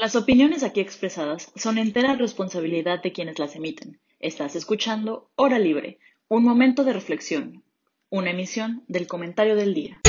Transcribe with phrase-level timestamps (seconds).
[0.00, 4.00] Las opiniones aquí expresadas son entera responsabilidad de quienes las emiten.
[4.18, 7.62] Estás escuchando Hora Libre, un momento de reflexión,
[8.08, 10.00] una emisión del comentario del día.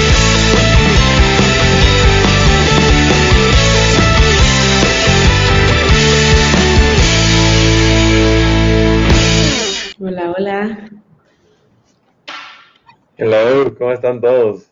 [9.99, 10.89] Hola, hola.
[13.17, 14.71] Hello, ¿cómo están todos?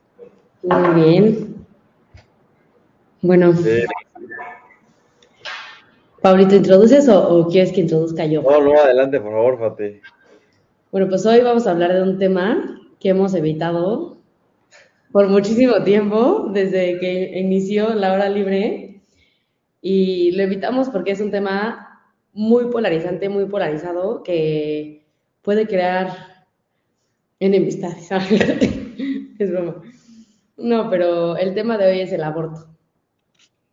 [0.64, 1.66] Muy bien.
[3.22, 3.84] Bueno, Sí.
[6.22, 8.41] Pablito, ¿introduces o, o quieres que introduzca yo?
[8.41, 10.02] No, no, adelante, por favor, Fati.
[10.91, 14.18] Bueno, pues hoy vamos a hablar de un tema que hemos evitado
[15.12, 19.02] por muchísimo tiempo, desde que inició la hora libre,
[19.82, 25.05] y lo evitamos porque es un tema muy polarizante, muy polarizado, que
[25.41, 26.10] puede crear
[27.40, 28.10] enemistades.
[29.40, 29.82] Es broma.
[30.58, 32.68] No, pero el tema de hoy es el aborto,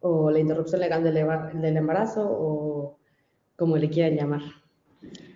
[0.07, 1.15] o la interrupción legal del,
[1.61, 2.99] del embarazo, o
[3.57, 4.43] como le quieran llamar.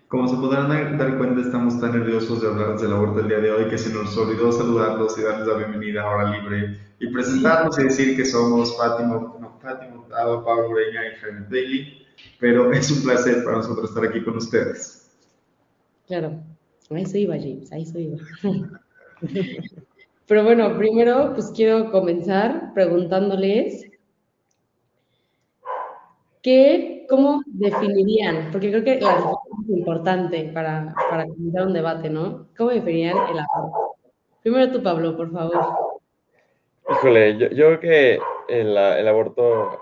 [0.09, 3.53] Como se podrán dar cuenta, estamos tan nerviosos de hablarles del aborto el día de
[3.53, 7.79] hoy que se nos olvidó saludarlos y darles la bienvenida a Hora Libre y presentarnos
[7.79, 12.07] y decir que somos Fátima, no, Fátima Hurtado, Pablo Ureña y Jaime Bailey,
[12.41, 15.11] pero es un placer para nosotros estar aquí con ustedes.
[16.09, 16.43] Claro,
[16.91, 18.19] a eso iba, James, a eso iba.
[20.27, 23.90] Pero bueno, primero, pues quiero comenzar preguntándoles
[26.43, 32.11] qué, cómo definirían, porque creo que la definición es importante para, para comenzar un debate,
[32.11, 32.49] ¿no?
[32.57, 33.97] ¿Cómo definirían el aborto?
[34.43, 36.01] Primero tú, Pablo, por favor.
[36.89, 39.79] Híjole, yo, yo creo que el, el aborto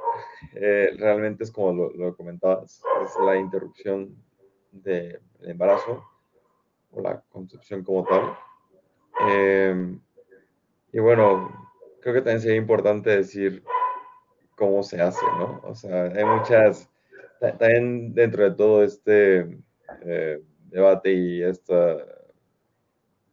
[0.55, 4.15] eh, realmente es como lo, lo comentabas, es la interrupción
[4.73, 6.05] del embarazo
[6.91, 8.37] o la concepción como tal.
[9.31, 9.97] Eh,
[10.93, 11.51] y bueno,
[12.01, 13.63] creo que también sería importante decir
[14.59, 15.61] cómo se hace, ¿no?
[15.65, 16.91] O sea, hay muchas,
[17.41, 19.59] ta- también dentro de todo este
[20.05, 21.97] eh, debate y esta,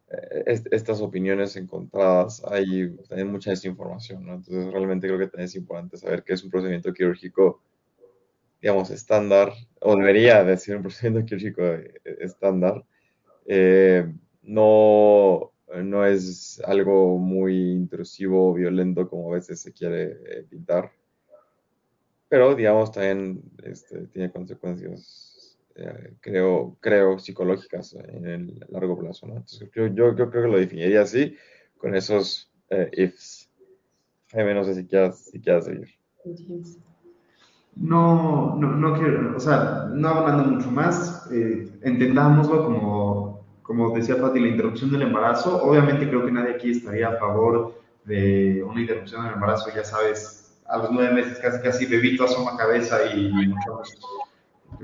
[0.10, 4.36] eh, est- estas opiniones encontradas, hay también mucha desinformación, ¿no?
[4.36, 7.62] Entonces, realmente creo que también es importante saber que es un procedimiento quirúrgico,
[8.62, 12.84] digamos, estándar, o debería de ser un procedimiento quirúrgico eh, estándar.
[14.44, 15.52] No,
[15.84, 20.92] no es algo muy intrusivo o violento como a veces se quiere pintar
[22.28, 29.34] pero digamos también este, tiene consecuencias, eh, creo, creo, psicológicas en el largo plazo, ¿no?
[29.36, 31.36] Entonces yo, yo, yo creo que lo definiría así,
[31.78, 33.50] con esos eh, ifs.
[34.32, 35.88] Jaime, no sé si quieras, si quieras seguir.
[37.76, 44.16] No, no, no quiero, o sea, no hablando mucho más, eh, entendámoslo como, como decía
[44.16, 45.62] Fati, la interrupción del embarazo.
[45.62, 47.76] Obviamente creo que nadie aquí estaría a favor
[48.06, 52.58] de una interrupción del embarazo, ya sabes, a los nueve meses casi casi bebito asoma
[52.58, 53.32] cabeza y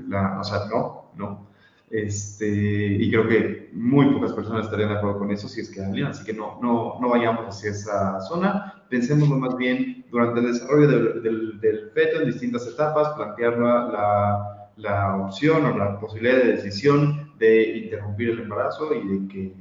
[0.08, 1.46] la, o sea, no, no.
[1.90, 5.84] Este, y creo que muy pocas personas estarían de acuerdo con eso si es que
[5.84, 10.46] alguien, así que no, no, no vayamos hacia esa zona, pensémoslo más bien durante el
[10.46, 16.00] desarrollo del, del, del feto en distintas etapas, plantear la, la, la opción o la
[16.00, 19.54] posibilidad de decisión de interrumpir el embarazo y de que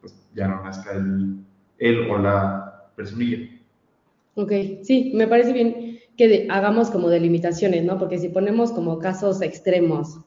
[0.00, 1.38] pues, ya no nazca el,
[1.78, 3.55] él o la personilla.
[4.38, 4.52] Ok,
[4.82, 7.98] sí, me parece bien que hagamos como delimitaciones, ¿no?
[7.98, 10.20] Porque si ponemos como casos extremos,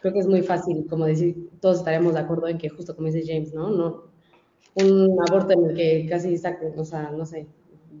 [0.00, 3.08] creo que es muy fácil, como decir, todos estaremos de acuerdo en que justo como
[3.08, 3.68] dice James, ¿no?
[3.68, 4.04] No,
[4.76, 7.46] un aborto en el que casi sacan, o sea, no sé,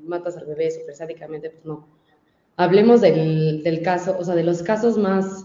[0.04, 1.86] matas al bebé súper sádicamente, pues no.
[2.56, 5.44] Hablemos del, caso, o sea, de los casos más,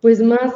[0.00, 0.52] pues más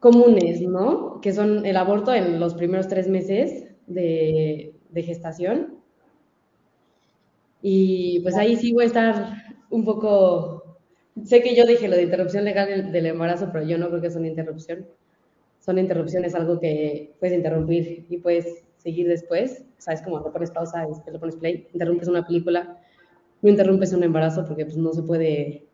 [0.00, 1.22] comunes, ¿no?
[1.22, 5.77] Que son el aborto en los primeros tres meses de gestación.
[7.62, 9.32] Y pues ahí sí voy a estar
[9.70, 10.78] un poco,
[11.24, 14.06] sé que yo dije lo de interrupción legal del, embarazo, pero yo no creo que
[14.06, 14.86] es una interrupción.
[15.58, 19.64] Son interrupciones, algo que puedes interrumpir y puedes seguir después.
[19.78, 22.78] O sea, es como le pones pausa y después le pones play, interrumpes una película,
[23.42, 25.64] no interrumpes un embarazo porque pues no se puede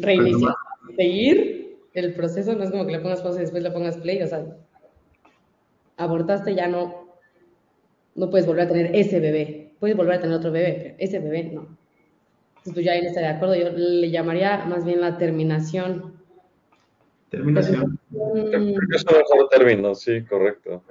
[0.00, 0.54] reiniciar,
[0.96, 4.22] seguir el proceso, no es como que le pongas pausa y después le pongas play,
[4.22, 4.46] o sea,
[5.96, 7.09] abortaste ya no,
[8.20, 11.18] no puedes volver a tener ese bebé, puedes volver a tener otro bebé, pero ese
[11.20, 11.62] bebé no.
[12.58, 16.20] Entonces, pues ya ahí no está de acuerdo, yo le llamaría más bien la terminación.
[17.30, 17.98] Terminación.
[18.10, 20.82] Creo que es un mejor término, sí, correcto.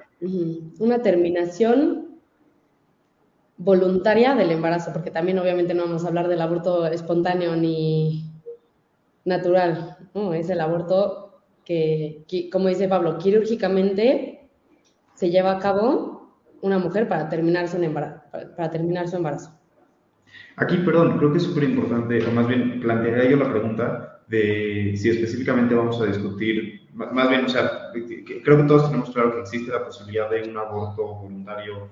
[0.79, 2.19] Una terminación
[3.57, 8.23] voluntaria del embarazo, porque también obviamente no vamos a hablar del aborto espontáneo ni
[9.23, 10.33] natural, ¿no?
[10.33, 14.49] Es el aborto que, como dice Pablo, quirúrgicamente
[15.13, 16.18] se lleva a cabo
[16.61, 18.21] una mujer para terminar su embarazo,
[18.55, 19.51] para, terminar su embarazo.
[20.57, 24.93] Aquí, perdón, creo que es súper importante, o más bien plantearía yo la pregunta de
[24.95, 27.91] si específicamente vamos a discutir, más bien, o sea,
[28.43, 31.87] creo que todos tenemos claro que existe la posibilidad de un aborto voluntario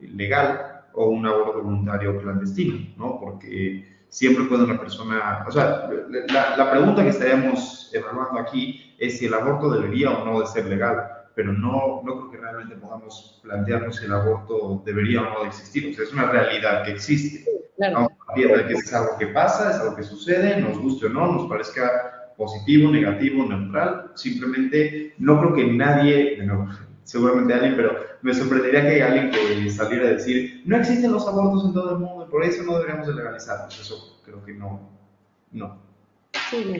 [0.00, 3.18] legal o un aborto voluntario clandestino, ¿no?
[3.18, 5.88] Porque siempre puede una persona, o sea,
[6.28, 10.46] la, la pregunta que estaríamos evaluando aquí es si el aborto debería o no de
[10.46, 15.34] ser legal pero no, no creo que realmente podamos plantearnos si el aborto debería o
[15.34, 15.90] no de existir.
[15.90, 17.44] O sea, es una realidad que existe.
[17.76, 18.10] Claro.
[18.34, 22.34] que es algo que pasa, es algo que sucede, nos guste o no, nos parezca
[22.36, 24.12] positivo, negativo, neutral.
[24.14, 26.68] Simplemente no creo que nadie, bueno,
[27.04, 31.66] seguramente alguien, pero me sorprendería que alguien que saliera a decir, no existen los abortos
[31.66, 33.80] en todo el mundo y por eso no deberíamos de legalizarlos.
[33.80, 34.90] Eso creo que no.
[35.52, 35.82] No.
[36.50, 36.72] Sí,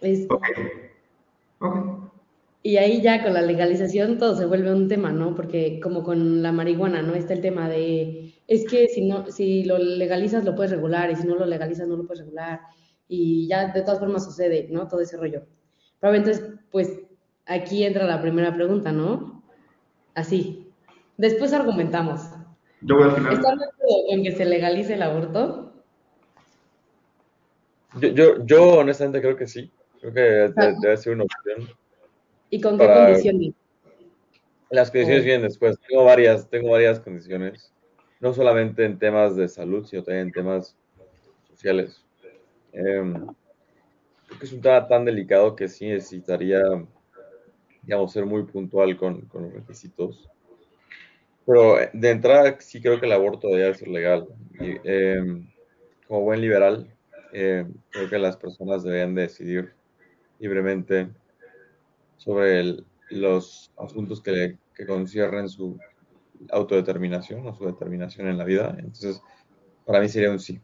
[0.00, 0.26] es...
[0.28, 0.44] Ok.
[1.60, 2.12] Ok.
[2.64, 5.34] Y ahí ya con la legalización todo se vuelve un tema, ¿no?
[5.34, 7.14] Porque como con la marihuana, ¿no?
[7.14, 11.16] Está el tema de, es que si, no, si lo legalizas lo puedes regular y
[11.16, 12.60] si no lo legalizas no lo puedes regular.
[13.08, 14.86] Y ya de todas formas sucede, ¿no?
[14.86, 15.42] Todo ese rollo.
[15.98, 17.00] Pero entonces, pues
[17.46, 19.42] aquí entra la primera pregunta, ¿no?
[20.14, 20.68] Así.
[21.16, 22.20] Después argumentamos.
[22.80, 23.32] Yo voy al final.
[23.32, 25.72] ¿Están de acuerdo en que se legalice el aborto?
[28.00, 29.70] Yo, yo, yo honestamente creo que sí.
[30.00, 31.68] Creo que debe ser una opción
[32.52, 33.54] ¿Y con qué condiciones?
[34.68, 35.78] Las condiciones vienen después.
[35.88, 37.72] Tengo varias, tengo varias condiciones.
[38.20, 40.76] No solamente en temas de salud, sino también en temas
[41.48, 42.04] sociales.
[42.74, 46.60] Em, creo que es un tema tan delicado que sí necesitaría,
[47.84, 50.28] digamos, ser muy puntual con, con los requisitos.
[51.46, 54.28] Pero eh, de entrada sí creo que el aborto debería ser legal.
[54.60, 55.50] Y, em,
[56.06, 56.86] como buen liberal,
[57.32, 59.72] em, creo que las personas deberían decidir
[60.38, 61.08] libremente
[62.22, 62.76] sobre
[63.10, 65.78] los asuntos que, que conciernen su
[66.50, 68.76] autodeterminación o su determinación en la vida.
[68.78, 69.20] Entonces,
[69.84, 70.60] para mí sería un sí.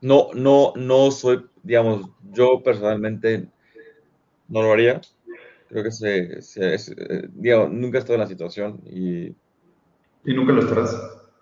[0.00, 3.48] No, no, no soy, digamos, yo personalmente
[4.48, 5.00] no lo haría.
[5.68, 6.76] Creo que se, se
[7.32, 9.28] digo, nunca he estado en la situación y...
[10.26, 10.94] Y nunca lo estarás.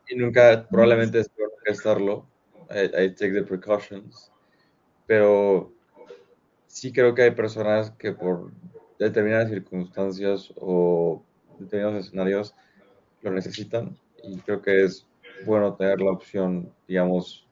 [0.08, 2.26] Y nunca, probablemente espero estarlo.
[2.70, 4.30] I, I take the precautions.
[5.06, 5.72] Pero
[6.72, 8.50] sí creo que hay personas que por
[8.98, 11.22] determinadas circunstancias o
[11.58, 12.54] determinados escenarios
[13.20, 15.06] lo necesitan y creo que es
[15.44, 17.46] bueno tener la opción, digamos,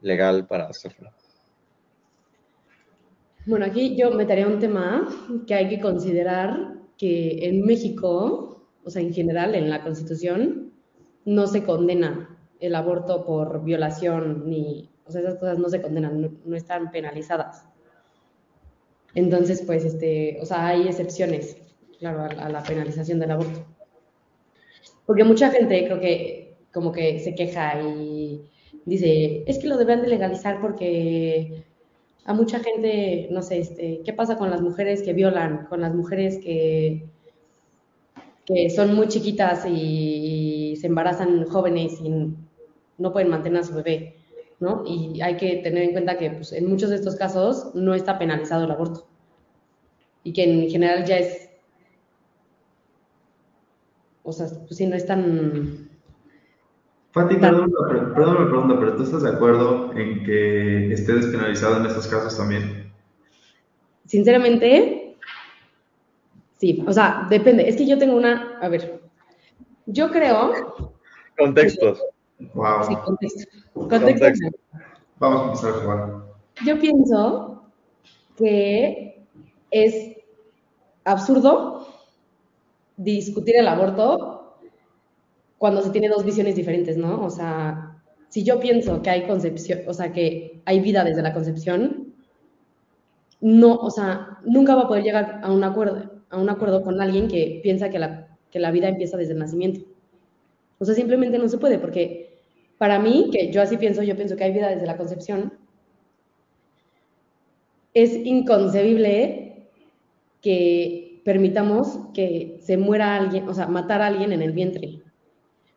[0.00, 1.10] legal para hacerlo.
[3.44, 5.06] Bueno, aquí yo metería un tema
[5.46, 10.72] que hay que considerar que en México, o sea, en general, en la Constitución,
[11.26, 16.38] no se condena el aborto por violación ni, o sea, esas cosas no se condenan,
[16.42, 17.75] no están penalizadas.
[19.16, 21.56] Entonces, pues, este, o sea, hay excepciones,
[21.98, 23.64] claro, a, la penalización del aborto.
[25.06, 28.42] Porque mucha gente creo que como que se queja y
[28.84, 31.64] dice, es que lo deben de legalizar porque
[32.26, 35.94] a mucha gente, no sé, este, ¿qué pasa con las mujeres que violan, con las
[35.94, 37.08] mujeres que,
[38.44, 42.10] que son muy chiquitas y, se embarazan jóvenes y
[42.98, 44.16] no pueden mantener a su bebé?
[44.60, 44.84] ¿No?
[44.86, 48.18] Y hay que tener en cuenta que pues, en muchos de estos casos no está
[48.18, 49.06] penalizado el aborto
[50.26, 51.48] y que en general ya es,
[54.24, 55.88] o sea, pues sí, no es tan...
[57.12, 57.72] Fati, perdón,
[58.12, 62.36] perdón la pregunta, pero ¿tú estás de acuerdo en que esté despenalizado en estos casos
[62.36, 62.92] también?
[64.04, 65.16] Sinceramente,
[66.58, 67.68] sí, o sea, depende.
[67.68, 69.00] Es que yo tengo una, a ver,
[69.86, 70.92] yo creo...
[71.38, 72.02] Contextos.
[72.54, 72.84] Wow.
[72.86, 73.44] Sí, contexto.
[73.74, 74.48] Contexto.
[75.18, 76.26] Vamos a empezar a jugar.
[76.64, 77.62] Yo pienso
[78.36, 79.26] que
[79.70, 80.16] es
[81.04, 81.86] absurdo
[82.96, 84.56] discutir el aborto
[85.58, 87.24] cuando se tiene dos visiones diferentes, ¿no?
[87.24, 91.32] O sea, si yo pienso que hay concepción, o sea, que hay vida desde la
[91.32, 92.14] concepción,
[93.40, 97.00] no, o sea, nunca va a poder llegar a un acuerdo, a un acuerdo con
[97.00, 99.86] alguien que piensa que la, que la vida empieza desde el nacimiento.
[100.78, 102.25] O sea, simplemente no se puede, porque
[102.78, 105.52] para mí, que yo así pienso, yo pienso que hay vida desde la concepción,
[107.94, 109.68] es inconcebible
[110.42, 115.00] que permitamos que se muera alguien, o sea, matar a alguien en el vientre.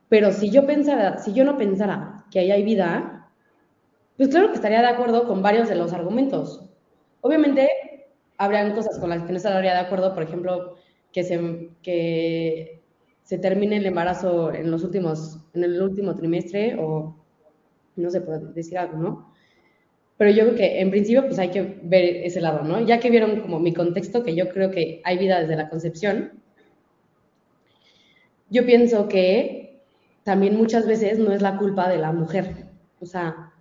[0.09, 3.31] Pero si yo pensara, si yo no pensara que ahí hay vida,
[4.17, 6.69] pues claro que estaría de acuerdo con varios de los argumentos.
[7.21, 7.69] Obviamente,
[8.37, 10.75] habrían cosas con las que no estaría de acuerdo, por ejemplo,
[11.13, 12.78] que se, que
[13.29, 17.15] se termine el embarazo en los últimos, en el último trimestre o
[17.95, 19.31] no sé, por decir algo, ¿no?
[20.17, 22.79] Pero yo creo que en principio pues hay que ver ese lado, ¿no?
[22.79, 26.41] Ya que vieron como mi contexto, que yo creo que hay vida desde la concepción,
[28.49, 29.79] yo pienso que
[30.23, 32.65] también muchas veces no es la culpa de la mujer.
[32.99, 33.53] O sea,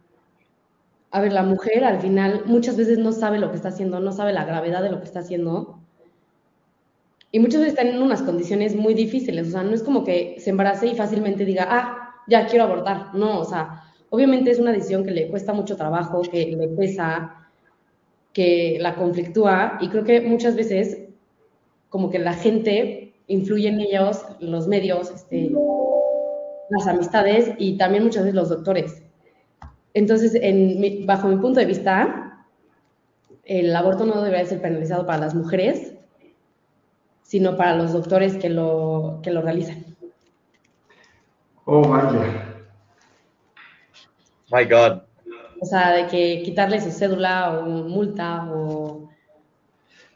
[1.11, 4.13] a ver, la mujer al final muchas veces no sabe lo que está haciendo, no
[4.13, 5.78] sabe la gravedad de lo que está haciendo.
[7.31, 9.49] Y muchas veces están en unas condiciones muy difíciles.
[9.49, 13.15] O sea, no es como que se embarace y fácilmente diga, ah, ya quiero abortar.
[13.15, 17.51] No, o sea, obviamente es una decisión que le cuesta mucho trabajo, que le pesa,
[18.33, 19.79] que la conflictúa.
[19.81, 20.99] Y creo que muchas veces
[21.91, 25.51] como que la gente influye en ellos, los medios, este,
[26.71, 29.03] las amistades y también muchas veces los doctores.
[29.95, 32.47] Entonces, en bajo mi punto de vista,
[33.45, 35.95] el aborto no debería ser penalizado para las mujeres,
[37.29, 39.85] sino para los doctores que lo, que lo realizan.
[41.67, 42.65] Oh, vaya.
[44.51, 45.03] My God.
[45.61, 49.11] O sea, de que quitarle su cédula o multa o...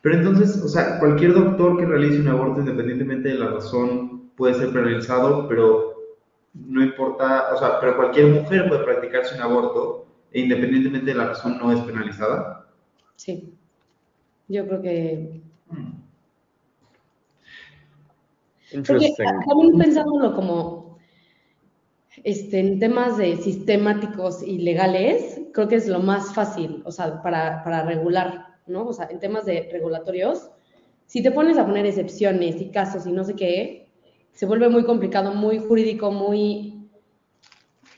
[0.01, 4.55] Pero entonces, o sea, cualquier doctor que realice un aborto, independientemente de la razón, puede
[4.55, 5.93] ser penalizado, pero
[6.55, 11.27] no importa, o sea, pero cualquier mujer puede practicarse un aborto e independientemente de la
[11.27, 12.67] razón no es penalizada.
[13.17, 13.53] Sí,
[14.49, 15.43] yo creo que...
[18.75, 20.99] Porque también pensándolo como
[22.25, 27.23] este, en temas de sistemáticos y legales, creo que es lo más fácil, o sea,
[27.23, 28.87] para, para regular, ¿no?
[28.87, 30.51] O sea, en temas de regulatorios,
[31.07, 33.89] si te pones a poner excepciones y casos y no sé qué,
[34.33, 36.89] se vuelve muy complicado, muy jurídico, muy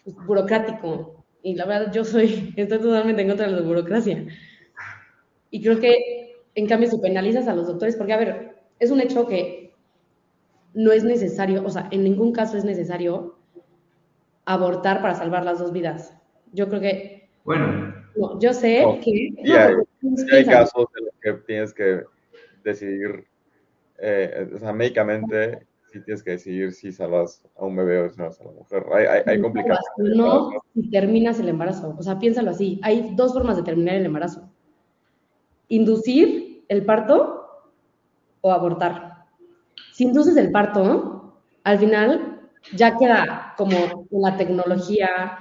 [0.04, 1.24] pues, burocrático.
[1.42, 4.26] Y la verdad, yo soy, estoy totalmente en contra de la burocracia.
[5.50, 9.00] Y creo que, en cambio, si penalizas a los doctores, porque, a ver, es un
[9.00, 9.63] hecho que
[10.74, 13.36] no es necesario, o sea, en ningún caso es necesario
[14.44, 16.16] abortar para salvar las dos vidas.
[16.52, 17.28] Yo creo que...
[17.44, 17.94] Bueno.
[18.40, 19.34] yo sé que...
[20.32, 22.02] hay, casos en los que tienes que
[22.62, 23.26] decidir,
[23.98, 28.16] eh, o sea, médicamente si tienes que decidir si salvas a un bebé o si
[28.16, 28.84] salvas a la mujer.
[28.92, 30.16] Hay, hay, hay complicaciones.
[30.16, 31.94] No, si terminas el embarazo.
[31.96, 32.80] O sea, piénsalo así.
[32.82, 34.50] Hay dos formas de terminar el embarazo.
[35.68, 37.70] Inducir el parto
[38.40, 39.13] o abortar.
[39.94, 42.40] Si induces el parto, al final
[42.74, 45.38] ya queda como en la tecnología,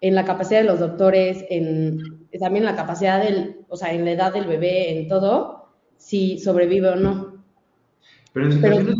[0.00, 4.12] en la capacidad de los doctores, en también la capacidad del, o sea, en la
[4.12, 7.44] edad del bebé, en todo, si sobrevive o no.
[8.32, 8.96] Pero en situaciones,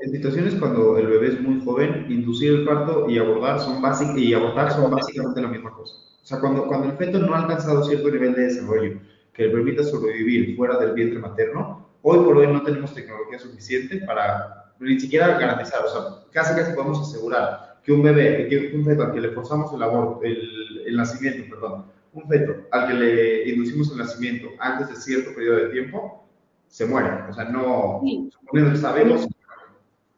[0.00, 3.82] en situaciones cuando el bebé es muy joven, inducir el parto y abortar son,
[4.18, 5.92] y abortar son básicamente la misma cosa.
[6.22, 8.98] O sea, cuando, cuando el feto no ha alcanzado cierto nivel de desarrollo
[9.34, 13.98] que le permita sobrevivir fuera del vientre materno, hoy por hoy no tenemos tecnología suficiente
[14.06, 18.84] para ni siquiera garantizar, o sea, casi casi podemos asegurar que un bebé, que un
[18.84, 22.94] feto al que le forzamos el aborto, el, el nacimiento, perdón, un feto al que
[22.94, 26.24] le inducimos el nacimiento antes de cierto periodo de tiempo,
[26.68, 27.10] se muere.
[27.28, 28.30] O sea, no, sí.
[28.30, 29.28] suponiendo que sabemos,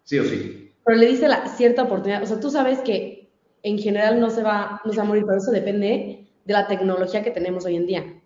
[0.04, 0.72] sí o sí.
[0.84, 2.22] Pero le dice la cierta oportunidad.
[2.22, 3.30] O sea, tú sabes que
[3.62, 6.66] en general no se va, no se va a morir, pero eso depende de la
[6.66, 8.22] tecnología que tenemos hoy en día.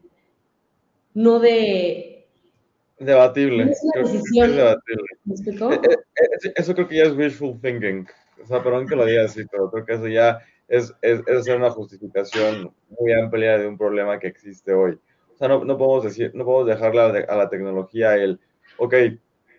[1.14, 2.13] No de...
[2.98, 3.72] Debatible.
[3.72, 4.50] es una decisión.
[4.50, 5.06] Es debatible.
[5.24, 5.70] ¿Me explicó?
[6.54, 8.06] Eso creo que ya es wishful thinking.
[8.42, 11.36] O sea, perdón que lo diga así, pero creo que eso ya es, es, es
[11.36, 14.98] hacer una justificación muy amplia de un problema que existe hoy.
[15.32, 18.38] O sea, no, no podemos decir, no podemos dejarle a la tecnología el,
[18.78, 18.94] ok,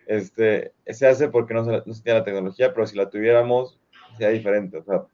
[0.08, 3.80] este, se hace porque no se, no se tiene la tecnología, pero si la tuviéramos,
[4.14, 4.78] sería diferente.
[4.78, 5.06] O sea,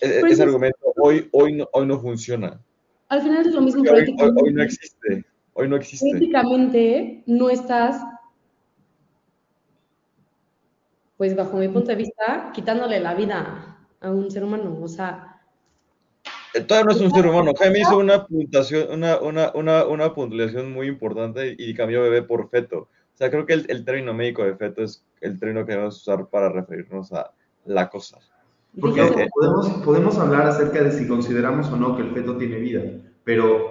[0.00, 2.60] e, ese argumento hoy, hoy, no, hoy no funciona.
[3.08, 5.24] Al final es lo mismo hoy, hoy, hoy, no existe.
[5.54, 6.06] Hoy no existe.
[6.08, 8.02] Políticamente no estás,
[11.16, 14.78] pues bajo mi punto de vista, quitándole la vida a un ser humano.
[14.80, 15.30] O sea,
[16.52, 17.52] Todavía no es un ser humano.
[17.56, 22.48] Jaime hizo una puntuación, una, una, una, una puntuación muy importante y cambió bebé por
[22.48, 22.78] feto.
[22.78, 26.00] O sea, creo que el, el, término médico de feto es el término que debemos
[26.00, 27.30] usar para referirnos a
[27.66, 28.18] la cosa.
[28.80, 32.82] Porque podemos, podemos hablar acerca de si consideramos o no que el feto tiene vida,
[33.24, 33.69] pero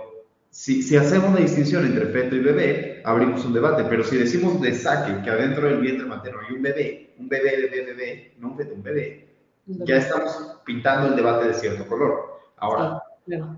[0.49, 3.83] si, si hacemos la distinción entre feto y bebé, abrimos un debate.
[3.89, 7.61] Pero si decimos de saque que adentro del vientre materno hay un bebé, un bebé,
[7.61, 9.27] bebé, bebé, no un feto, un bebé,
[9.65, 12.41] ya estamos pintando el debate de cierto color.
[12.57, 13.01] Ahora,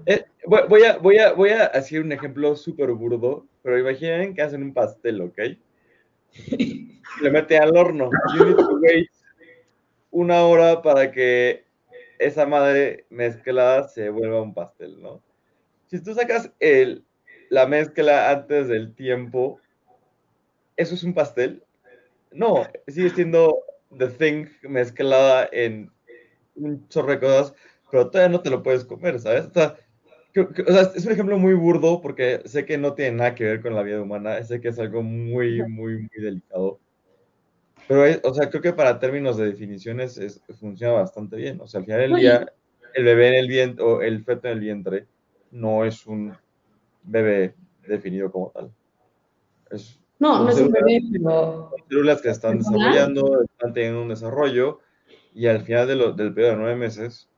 [0.05, 4.41] eh, voy, a, voy, a, voy a hacer un ejemplo súper burdo, pero imaginen que
[4.41, 5.39] hacen un pastel, ¿ok?
[7.21, 8.09] Le meten al horno.
[8.35, 9.09] You need to wait
[10.11, 11.65] una hora para que
[12.19, 15.23] esa madre mezclada se vuelva un pastel, ¿no?
[15.91, 17.03] Si tú sacas el,
[17.49, 19.59] la mezcla antes del tiempo,
[20.77, 21.63] ¿eso es un pastel?
[22.31, 23.57] No, sigue siendo
[23.97, 25.91] the thing mezclada en
[26.55, 27.53] un chorro de cosas
[27.91, 29.47] pero todavía no te lo puedes comer, ¿sabes?
[29.47, 29.75] O sea,
[30.37, 33.61] o sea, es un ejemplo muy burdo porque sé que no tiene nada que ver
[33.61, 36.79] con la vida humana, sé que es algo muy, muy, muy delicado.
[37.85, 41.59] Pero, es- o sea, creo que para términos de definiciones es- funciona bastante bien.
[41.59, 42.53] O sea, al final del día,
[42.93, 45.05] el bebé en el vientre, o el feto en el vientre,
[45.51, 46.33] no es un
[47.03, 47.55] bebé
[47.87, 48.71] definido como tal.
[49.69, 54.79] Es No, no es un bebé, pero células que están desarrollando, están teniendo un desarrollo,
[55.33, 57.29] y al final de lo- del periodo de nueve meses,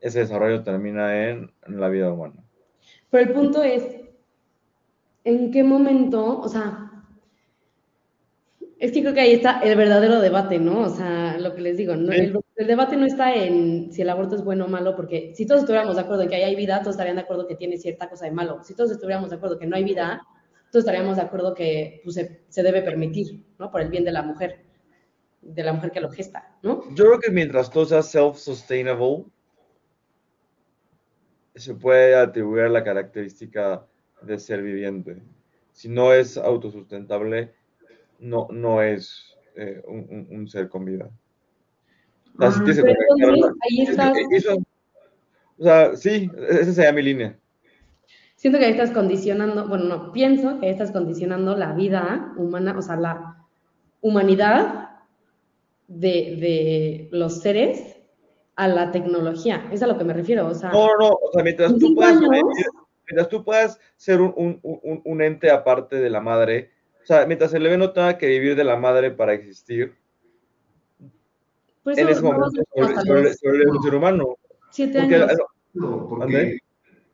[0.00, 2.42] ese desarrollo termina en, en la vida humana.
[3.10, 3.84] Pero el punto es,
[5.24, 6.40] ¿en qué momento?
[6.40, 6.90] O sea,
[8.78, 10.80] es que creo que ahí está el verdadero debate, ¿no?
[10.80, 14.10] O sea, lo que les digo, no- el, el debate no está en si el
[14.10, 16.56] aborto es bueno o malo, porque si todos estuviéramos de acuerdo en que ahí hay
[16.56, 18.62] vida, todos estarían de acuerdo que tiene cierta cosa de malo.
[18.62, 20.22] Si todos estuviéramos de acuerdo que no hay vida,
[20.70, 22.14] todos estaríamos de acuerdo que pues,
[22.48, 23.70] se, debe permitir, ¿no?
[23.70, 24.64] Por el bien de la mujer,
[25.40, 26.84] de la mujer que lo gesta, ¿no?
[26.94, 29.24] Yo creo que mientras todo sea self-sustainable,
[31.54, 33.84] se puede atribuir la característica
[34.22, 35.20] de ser viviente.
[35.72, 37.52] Si no es autosustentable,
[38.20, 41.10] no, no es eh, un ser con vida.
[42.38, 44.62] O sea, sí Ah, tienes que entonces ahí estás, eso-
[45.58, 47.38] o sea, sí, esa sería mi línea.
[48.36, 52.74] siento que ahí estás condicionando, bueno, no, pienso que ahí estás condicionando la vida humana,
[52.76, 53.36] o sea, la
[54.00, 54.88] humanidad
[55.86, 56.08] de,
[56.40, 57.96] de los seres
[58.56, 59.68] a la tecnología.
[59.70, 61.78] Es a lo que me refiero, o sea, No, no, no, o sea, mientras ¿En
[61.78, 62.18] tú puedas
[63.08, 66.70] mientras tú puedas ser un, un- un- un ente aparte de la madre,
[67.02, 69.94] o sea, mientras el bebé no tenga que vivir de la madre para existir,
[71.82, 74.36] por en ese momento sobre, un ser humano.
[74.70, 75.36] siete Porque, años.
[75.74, 76.60] No, porque ¿Ande?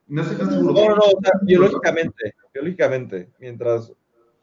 [0.09, 3.93] no no, no, no, o sea, biológicamente, biológicamente, mientras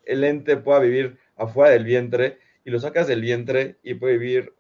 [0.06, 4.54] el ente pueda vivir afuera del vientre y lo sacas del vientre y puede vivir,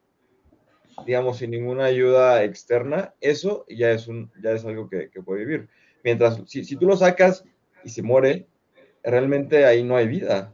[1.05, 5.45] digamos, sin ninguna ayuda externa, eso ya es, un, ya es algo que, que puede
[5.45, 5.69] vivir.
[6.03, 7.43] Mientras, si, si tú lo sacas
[7.84, 8.48] y se muere,
[9.03, 10.53] realmente ahí no hay vida.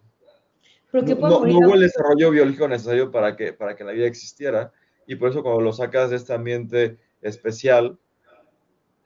[0.91, 4.71] Pero No, no- hubo el desarrollo biológico necesario para que, para que la vida existiera.
[5.07, 7.97] Y por eso cuando lo sacas de este ambiente especial,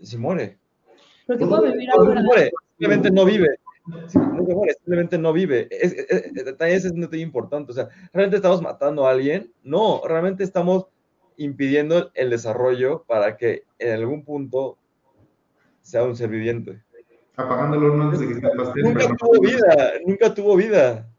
[0.02, 0.58] se muere.
[1.28, 3.48] pero que pueda vivir No, se muere, simplemente no vive.
[3.88, 5.68] No se muere, simplemente no vive.
[5.72, 7.72] Es, es- es- un detalle importante.
[7.72, 9.52] O sea, ¿realmente estamos matando a alguien?
[9.64, 10.88] No, realmente estamos
[11.38, 14.78] impidiendo el desarrollo para que en algún punto
[15.82, 16.82] sea un ser viviente.
[17.36, 18.84] Apagando el horno antes de que pastel.
[18.84, 21.10] Nunca tuvo vida, nunca tuvo vida.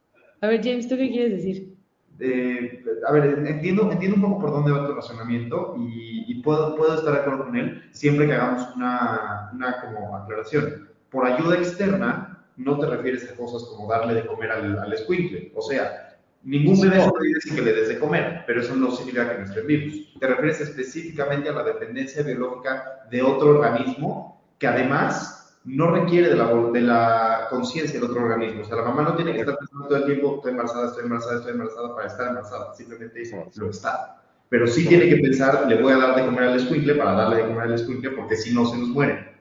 [0.41, 1.76] A ver, James, ¿tú qué quieres decir?
[2.19, 6.75] Eh, a ver, entiendo, entiendo un poco por dónde va tu razonamiento y, y puedo,
[6.77, 10.89] puedo estar de acuerdo con él siempre que hagamos una, una como aclaración.
[11.11, 15.53] Por ayuda externa no te refieres a cosas como darle de comer al, al escuincle.
[15.55, 17.05] O sea, ningún bebé No.
[17.05, 20.15] sobrevive sin que le des de comer, pero eso no significa que no estén vivos.
[20.19, 26.37] Te refieres específicamente a la dependencia biológica de otro organismo que además no requiere de
[26.37, 28.63] la, de la conciencia del otro organismo.
[28.63, 31.03] O sea, la mamá no tiene que estar pensando todo el tiempo, estoy embarazada, estoy
[31.05, 32.75] embarazada, estoy embarazada para estar embarazada.
[32.75, 33.23] Simplemente
[33.57, 34.23] lo está.
[34.49, 37.37] Pero sí tiene que pensar, le voy a dar de comer al escuincle para darle
[37.39, 39.35] de comer al escuincle porque si no se nos muere.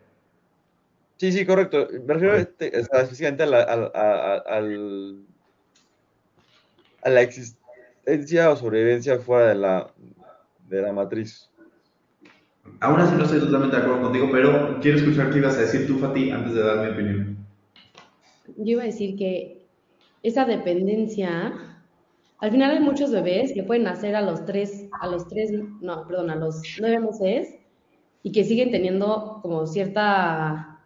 [1.18, 1.88] Sí, sí, correcto.
[2.06, 4.44] Me refiero este, o sea, específicamente a la, a-
[7.04, 9.92] a la existencia o sobrevivencia fuera de la,
[10.68, 11.52] de la matriz.
[12.80, 15.88] Aún así no estoy totalmente de acuerdo contigo, pero quiero escuchar qué ibas a decir
[15.88, 17.38] tú, Fati, antes de dar mi opinión.
[18.58, 19.66] Yo iba a decir que
[20.24, 21.54] esa dependencia,
[22.40, 25.52] al final hay muchos bebés que pueden nacer a los tres, a los tres,
[25.82, 27.56] no, perdón, a los nueve meses
[28.24, 30.80] y que siguen teniendo como cierta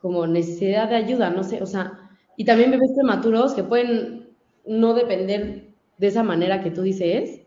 [0.00, 4.30] como necesidad de ayuda, no sé, o sea, y también bebés prematuros que pueden
[4.66, 7.41] no depender de esa manera que tú dices.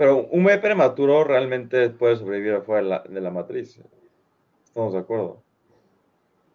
[0.00, 3.78] Pero un bebé prematuro realmente puede sobrevivir afuera de la, de la matriz.
[4.64, 5.44] Estamos de acuerdo.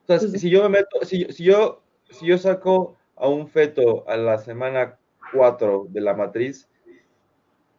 [0.03, 3.47] O sea, si, si yo me meto, si, si yo, si yo saco a un
[3.47, 4.97] feto a la semana
[5.31, 6.67] 4 de la matriz,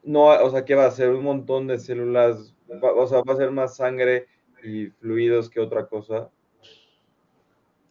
[0.04, 1.10] no, o sea, ¿qué va a ser?
[1.10, 4.26] Un montón de células, va- o sea, va a ser más sangre
[4.62, 6.30] y fluidos que otra cosa.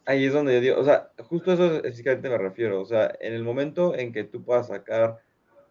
[0.05, 2.79] Ahí es donde yo digo, o sea, justo eso específicamente me refiero.
[2.79, 5.17] O sea, en el momento en que tú puedas sacar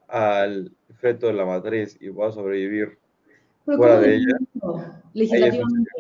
[0.09, 2.99] al feto de la matriz y pueda sobrevivir
[3.67, 4.85] Pero fuera ¿cómo de ella, eso?
[5.13, 5.91] Legislativamente.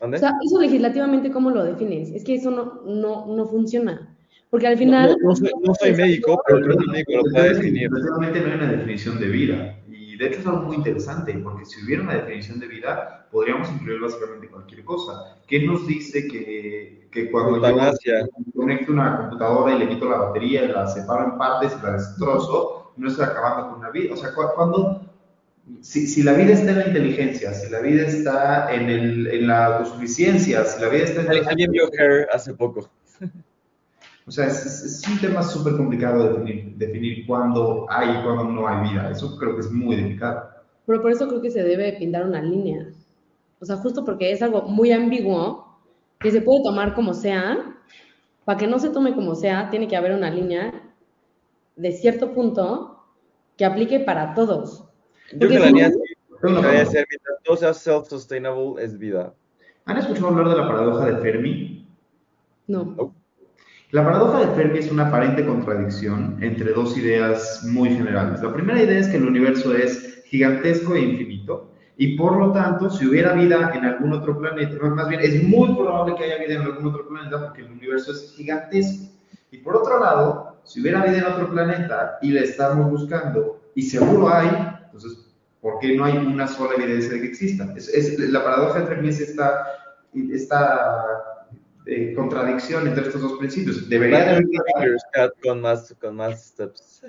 [0.00, 0.16] ¿mande?
[0.16, 2.10] O sea, eso legislativamente, ¿cómo lo defines?
[2.10, 4.14] Es que eso no, no, no funciona.
[4.50, 5.16] Porque al No, final...
[5.20, 7.90] no- no soy, no soy médico, pero creo que el médico lo puede definir.
[7.90, 9.74] Definitivamente no hay una definición de vida.
[9.90, 13.70] Y de hecho es algo muy interesante, porque si hubiera una definición de vida, podríamos
[13.70, 15.36] incluir básicamente cualquier cosa.
[15.46, 20.64] ¿Qué nos dice que, que cuando yo conecto una computadora y le quito la batería
[20.64, 24.14] y la separo en partes y la destrozo, no estoy acabando con una vida?
[24.14, 25.02] O sea, cu- cuando...
[25.82, 29.46] Si, si la vida está en la inteligencia, si la vida está en, el, en
[29.46, 31.28] la autosuficiencia, si la vida está en...
[31.28, 32.88] Al- Alguien vio Hair hace poco.
[34.26, 38.22] O sea, es, es- es un tema súper complicado de definir, definir cuándo hay y
[38.22, 39.10] cuándo no hay vida.
[39.10, 40.48] Eso creo que es muy delicado.
[40.86, 42.88] Pero por eso creo que se debe pintar una línea.
[43.60, 45.78] O sea, justo porque es algo muy ambiguo,
[46.18, 47.74] que se puede tomar como sea.
[48.46, 50.87] Para que no se tome como sea, tiene que haber una línea
[51.78, 53.04] de cierto punto
[53.56, 54.84] que aplique para todos.
[55.32, 55.80] Yo Porque que la si no-
[56.86, 59.34] ser, mientras todo sea self-sustainable, es vida.
[59.86, 61.88] ¿Han escuchado hablar de la paradoja de Fermi?
[62.66, 63.14] No.
[63.90, 68.42] La paradoja de Fermi es una aparente contradicción entre dos ideas muy generales.
[68.42, 72.90] La primera idea es que el universo es gigantesco e infinito y por lo tanto,
[72.90, 76.54] si hubiera vida en algún otro planeta, más bien es muy probable que haya vida
[76.56, 79.10] en algún otro planeta porque el universo es gigantesco.
[79.50, 83.82] Y por otro lado, si hubiera vida en otro planeta y la estamos buscando y
[83.82, 84.48] seguro hay,
[84.84, 87.72] entonces, ¿por qué no hay una sola evidencia de que exista?
[87.76, 89.66] Es, es- la paradoja de Fermi es esta,
[90.32, 91.04] esta
[91.86, 93.88] eh, contradicción entre estos dos principios.
[93.88, 94.46] Debería de haber
[95.42, 97.02] con más, con más steps.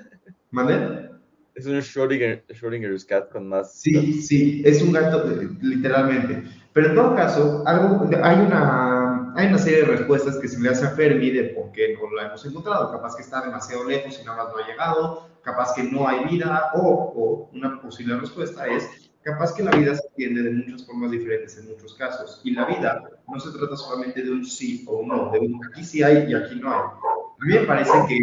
[0.50, 1.10] ¿Mande?
[1.54, 6.44] Es un Schrödinger, Schrödinger's cat con más Sí, sí, es un gato, eh, literalmente.
[6.72, 8.99] Pero en todo caso, algo, hay, una,
[9.36, 12.10] hay una serie de respuestas que se le hace a Fermi de por qué no
[12.14, 12.90] la hemos encontrado.
[12.90, 16.24] Capaz que está demasiado lejos y nada más no ha llegado, capaz que no hay
[16.24, 20.86] vida, o, o una posible respuesta es capaz que la vida se entiende de muchas
[20.86, 22.40] formas diferentes en muchos casos.
[22.44, 25.60] Y la vida no se trata solamente de un sí o un no, de un
[25.66, 26.80] aquí sí hay y aquí no hay.
[26.80, 28.18] A mí me parece que,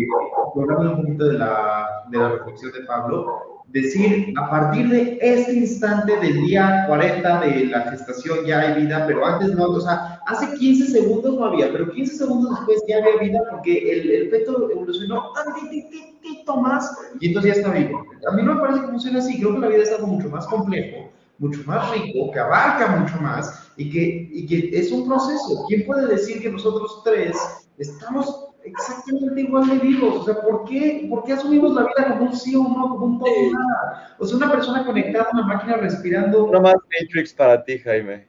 [0.62, 5.54] hablando un poquito de la, de la reflexión de Pablo, decir a partir de este
[5.54, 10.22] instante del día 40 de la gestación ya hay vida, pero antes no, o sea,
[10.26, 14.30] hace 15 segundos no había, pero 15 segundos después ya había vida porque el, el
[14.30, 18.04] feto evolucionó tantitito más y entonces ya está vivo.
[18.30, 20.30] A mí no me parece que funcione así, creo que la vida es algo mucho
[20.30, 25.08] más complejo, mucho más rico, que abarca mucho más y que, y que es un
[25.08, 25.66] proceso.
[25.68, 27.38] ¿Quién puede decir que nosotros tres
[27.78, 30.22] estamos exactamente igual de vivos?
[30.22, 32.90] O sea, ¿por qué, ¿por qué asumimos la vida como un sí o un no,
[32.90, 34.16] como un todo o nada?
[34.20, 36.46] O sea, una persona conectada a una máquina respirando.
[36.46, 38.28] Uno más Matrix para ti, Jaime.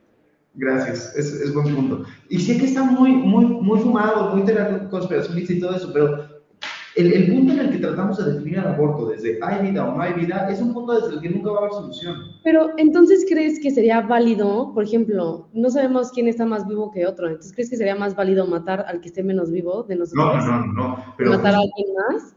[0.54, 2.04] Gracias, es, es buen punto.
[2.28, 4.44] Y sé que está muy, muy, muy fumado, muy
[4.90, 6.27] conspiracionista y todo eso, pero
[6.98, 9.94] el, el punto en el que tratamos de definir el aborto, desde hay vida o
[9.94, 12.16] no hay vida, es un punto desde el que nunca va a haber solución.
[12.42, 17.06] Pero entonces crees que sería válido, por ejemplo, no sabemos quién está más vivo que
[17.06, 20.00] otro, entonces crees que sería más válido matar al que esté menos vivo de No,
[20.00, 21.04] nosotros, no, no, no.
[21.16, 22.34] Pero matar a alguien más.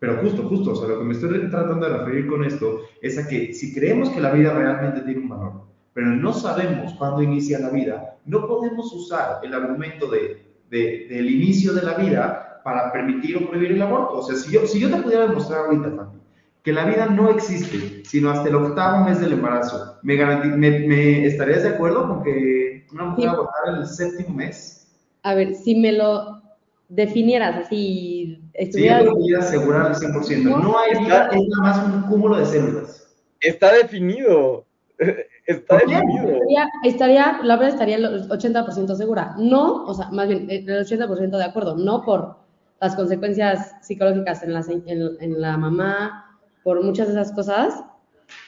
[0.00, 3.18] Pero justo, justo, o sea, lo que me estoy tratando de referir con esto es
[3.18, 5.52] a que si creemos que la vida realmente tiene un valor,
[5.92, 11.28] pero no sabemos cuándo inicia la vida, no podemos usar el argumento de, de- del
[11.30, 14.18] inicio de la vida para permitir o prohibir el aborto.
[14.18, 16.18] O sea, si yo, si yo te pudiera demostrar ahorita, Fanny,
[16.62, 21.26] que la vida no existe, sino hasta el octavo mes del embarazo, ¿me, me, me
[21.26, 23.34] estarías de acuerdo con que una mujer Sí.
[23.34, 24.86] abortara el séptimo mes?
[25.22, 26.42] A ver, si me lo
[26.88, 28.98] definieras así, Sí, estuviera...
[29.00, 30.62] yo lo podría asegurar al 100%.
[30.62, 33.08] No hay vida, es nada más un cúmulo de células.
[33.40, 34.66] Está definido.
[35.46, 36.28] Está definido.
[36.28, 39.34] Estaría, estaría, la verdad estaría el 80% segura.
[39.38, 42.36] No, o sea, más bien el 80% de acuerdo, no por
[42.80, 44.82] las consecuencias psicológicas en la, en,
[45.20, 47.82] en la mamá, por muchas de esas cosas,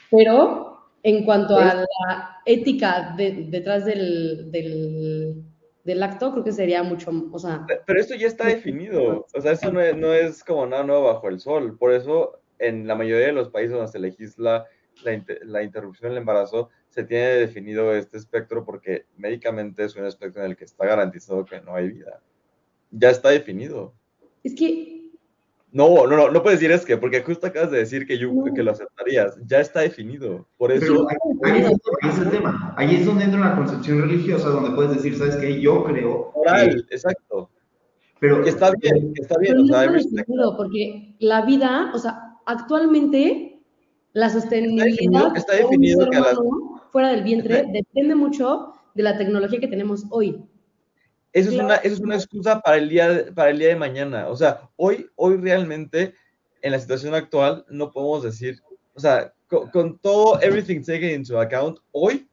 [0.09, 5.43] pero en cuanto a la ética de- detrás del, del,
[5.83, 9.25] del acto, creo que sería mucho, o sea, Pero esto ya está definido.
[9.35, 11.77] O sea, eso no es, no es como nada nuevo bajo el sol.
[11.77, 14.65] Por eso, en la mayoría de los países donde se legisla
[15.03, 20.05] la, inter- la interrupción del embarazo, se tiene definido este espectro porque médicamente es un
[20.05, 22.21] espectro en el que está garantizado que no hay vida.
[22.91, 23.93] Ya está definido.
[24.43, 25.09] es que
[25.71, 28.31] No, no, no, no puedes decir es que, porque justo acabas de decir que, yo,
[28.31, 28.53] No.
[28.53, 29.35] que lo aceptarías.
[29.47, 30.45] Ya está definido.
[30.57, 31.17] Por Pero eso, ahí,
[31.51, 31.71] ahí es,
[32.03, 32.75] ahí es el tema.
[32.77, 35.59] Ahí es donde entra una concepción religiosa, donde puedes decir, ¿sabes qué?
[35.59, 36.31] Yo creo.
[36.31, 37.49] que- oral, exacto.
[38.19, 39.53] pero está bien, está bien.
[39.53, 43.52] Pero O no sea, I está definido, porque la vida, o sea, actualmente
[44.13, 48.73] la sostenibilidad definido- está de un definido ser que humano fuera del vientre depende mucho
[48.93, 50.43] de la tecnología que tenemos hoy.
[51.31, 53.75] Eso es, una, eso es una excusa para el, día de, para el día de
[53.75, 54.27] mañana.
[54.29, 56.13] O sea, hoy, hoy realmente,
[56.61, 58.61] en la situación actual, no podemos decir,
[58.93, 62.29] o sea, con, con todo, everything taken into account, hoy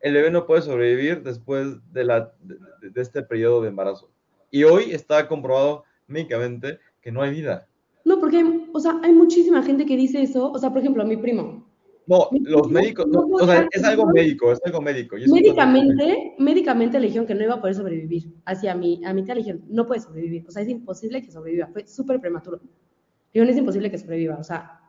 [0.00, 4.10] el bebé no puede sobrevivir después de, la, de- de este periodo de embarazo.
[4.50, 7.68] Y hoy está comprobado médicamente que no hay vida.
[8.06, 10.50] No, porque, hay- o sea, hay muchísima gente que dice eso.
[10.52, 11.66] O sea, por ejemplo, mi primo.
[12.06, 14.80] No, Mi los primo médicos, no no, puede o sea, es algo médico, es algo
[14.80, 15.16] médico.
[15.26, 18.32] Médicamente, médicamente le dijeron que no iba a poder sobrevivir.
[18.44, 20.44] Así a mi, a mi tía le dijeron, no puede sobrevivir.
[20.46, 21.66] O sea, es imposible que sobreviva.
[21.72, 22.60] Fue súper prematuro.
[23.34, 24.36] Dijeron, es imposible que sobreviva.
[24.38, 24.80] O sea,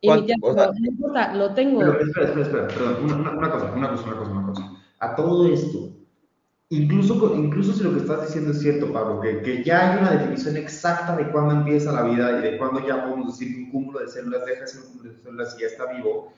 [0.00, 1.78] y mi tía O dijo, sea- no importa, lo tengo.
[1.78, 4.72] Pero espera, espera, espera, perdón, una cosa, una cosa, una cosa, una cosa.
[4.98, 5.95] A todo esto,
[6.70, 10.10] incluso, incluso si lo que estás diciendo es cierto, Pablo, que, que ya hay una
[10.12, 13.70] definición exacta de cuándo empieza la vida y de cuándo ya podemos decir que un
[13.70, 16.32] cúmulo de células deja de ser un cúmulo de células y ya está vivo,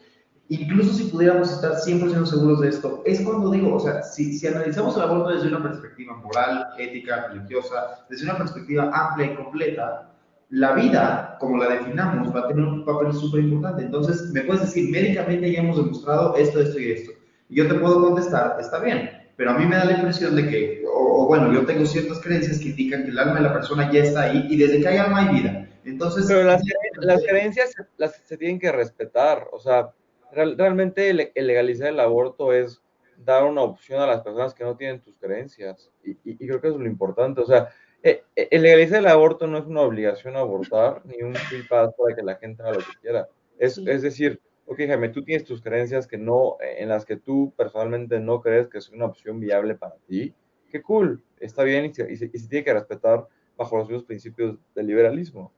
[0.49, 4.47] incluso si pudiéramos estar 100% seguros de esto, es cuando digo, o sea, si, si,
[4.47, 10.09] analizamos el aborto desde una perspectiva moral, ética, religiosa, desde una perspectiva amplia y completa,
[10.51, 13.83] la vida, como la definamos, va a tener un papel súper importante.
[13.83, 17.13] Entonces, me puedes decir, médicamente ya hemos demostrado esto, esto y esto.
[17.51, 20.49] Y yo te puedo contestar, está bien, pero a mí me da la impresión de
[20.49, 23.89] que, o, bueno, yo tengo ciertas creencias que indican que el alma de la persona
[23.93, 25.69] ya está ahí y desde que hay alma hay vida.
[25.85, 26.61] Entonces, pero las,
[26.97, 29.93] las creencias las, se tienen que respetar, o sea,
[30.33, 32.83] realmente el, legalizar el aborto es
[33.17, 35.89] dar una opción a las personas que no tienen tus creencias.
[36.03, 37.41] Y, y, creo que eso es lo importante.
[37.41, 37.69] O sea,
[38.03, 41.63] eh, eh, el legalizar el aborto no es una obligación a abortar, ni un free
[41.63, 43.29] pass para que la gente haga lo que quiera.
[43.57, 47.53] Es, es decir, ok, Jaime, tú tienes tus creencias que no, en las que tú
[47.57, 50.35] personalmente no crees que es una opción viable para ti.
[50.71, 53.27] Qué cool, está bien y se, tiene que respetar
[53.57, 55.53] bajo los mismos principios del liberalismo.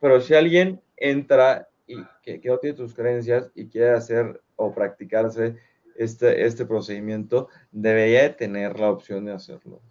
[0.00, 5.56] Pero si alguien entra y que, no tiene tus creencias y quiere hacer o practicarse
[5.96, 9.82] este, este procedimiento, debería de tener la opción de hacerlo.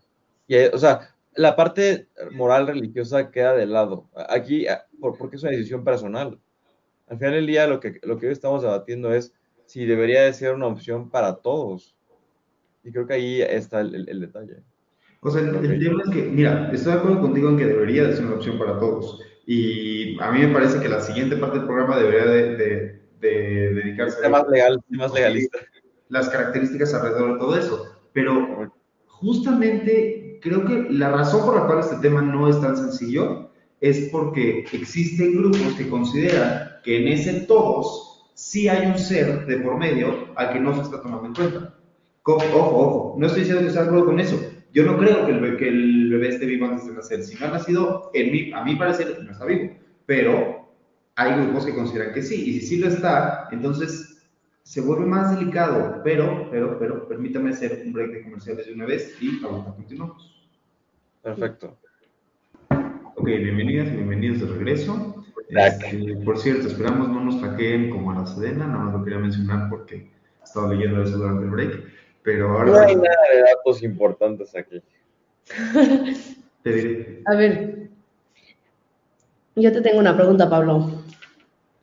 [0.47, 4.09] Y, o sea, la parte moral religiosa queda de lado.
[4.27, 4.65] Aquí,
[4.99, 6.39] porque es una decisión personal.
[7.13, 9.35] Al final del día, lo que, lo que hoy estamos debatiendo es
[9.67, 11.95] si debería de ser una opción para todos.
[12.83, 14.63] Y creo que ahí está el, el, detalle.
[15.21, 18.05] O sea, el, el, tema es que, mira, estoy de acuerdo contigo en que debería
[18.05, 19.21] de ser una opción para todos.
[19.45, 23.73] Y a mí me parece que la siguiente parte del programa debería de, de, de
[23.75, 25.59] dedicarse a más legal, más legalista.
[26.09, 28.01] Las características alrededor de todo eso.
[28.13, 28.73] Pero
[29.05, 34.09] justamente creo que la razón por la cual este tema no es tan sencillo es
[34.11, 39.77] porque existen grupos que consideran que en ese todos sí hay un ser de por
[39.77, 41.75] medio al que no se está tomando en cuenta.
[42.25, 44.39] Ojo, ojo, no estoy diciendo que esté de acuerdo con eso,
[44.73, 47.23] yo no creo que el, bebé, que el bebé esté vivo antes de nacer.
[47.23, 49.71] Si no ha nacido, en mi, a mi parecer, no está vivo.
[50.07, 50.67] Pero
[51.15, 52.49] hay grupos que consideran que sí.
[52.49, 54.27] Y si sí lo está, entonces
[54.63, 56.01] se vuelve más delicado.
[56.03, 60.43] Pero, pero, pero, permítame hacer un break de comerciales de una vez y ahorita continuamos.
[61.21, 61.77] Perfecto.
[63.15, 65.22] Ok, bienvenidas bienvenidos de regreso.
[65.55, 69.69] Este, por cierto, esperamos no nos hackeen como a la Sedena, no lo quería mencionar
[69.69, 70.09] porque
[70.43, 71.83] estaba leyendo eso durante el break.
[72.23, 72.71] Pero ahora...
[72.71, 74.81] No hay nada de datos importantes aquí.
[77.25, 77.89] A ver,
[79.55, 81.03] yo te tengo una pregunta, Pablo.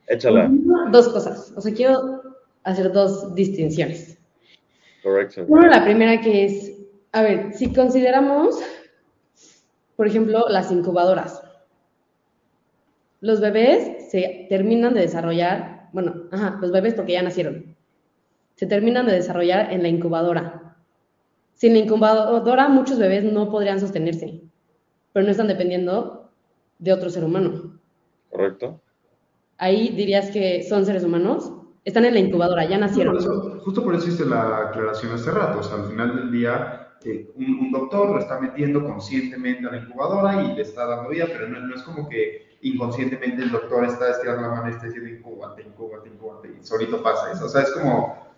[0.06, 0.50] Échala.
[0.90, 1.52] Dos cosas.
[1.54, 2.22] O sea, quiero
[2.64, 4.18] hacer dos distinciones.
[5.02, 5.44] Correcto.
[5.48, 6.78] Una, la primera que es,
[7.12, 8.58] a ver, si consideramos,
[9.96, 11.39] por ejemplo, las incubadoras.
[13.20, 17.76] Los bebés se terminan de desarrollar, bueno, ajá, los bebés porque ya nacieron
[18.60, 20.76] se terminan de desarrollar en la incubadora.
[21.54, 24.42] Sin la incubadora, muchos bebés no podrían sostenerse,
[25.14, 26.28] pero no están dependiendo
[26.78, 27.80] de otro ser humano.
[28.28, 28.78] Correcto.
[29.56, 31.50] Ahí dirías que son seres humanos,
[31.86, 33.18] están en la incubadora, ya nacieron.
[33.60, 37.30] Justo por eso, hice la aclaración hace rato, o sea, al final del día eh,
[37.36, 41.48] un, doctor lo está metiendo conscientemente a la incubadora y le está dando vida, pero
[41.48, 45.10] no, no, es como que inconscientemente el doctor está estirando la mano y está diciendo
[45.10, 47.46] incubate, incubate, incubate, y solito pasa eso.
[47.46, 48.30] O sea, es como,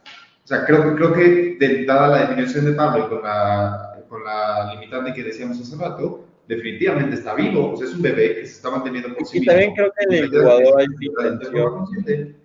[0.45, 4.25] o sea, creo, creo que de, dada la definición de Pablo y con la, con
[4.25, 8.47] la limitante que decíamos hace rato, definitivamente está vivo, o sea, es un bebé que
[8.47, 12.37] se está manteniendo por sí Y también creo que en el incubador hay una, intención,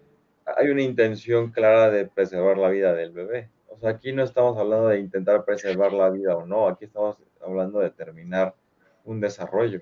[0.46, 3.50] hay una intención clara de preservar la vida del bebé.
[3.68, 7.18] O sea, aquí no estamos hablando de intentar preservar la vida o no, aquí estamos
[7.42, 8.56] hablando de terminar
[9.04, 9.82] un desarrollo.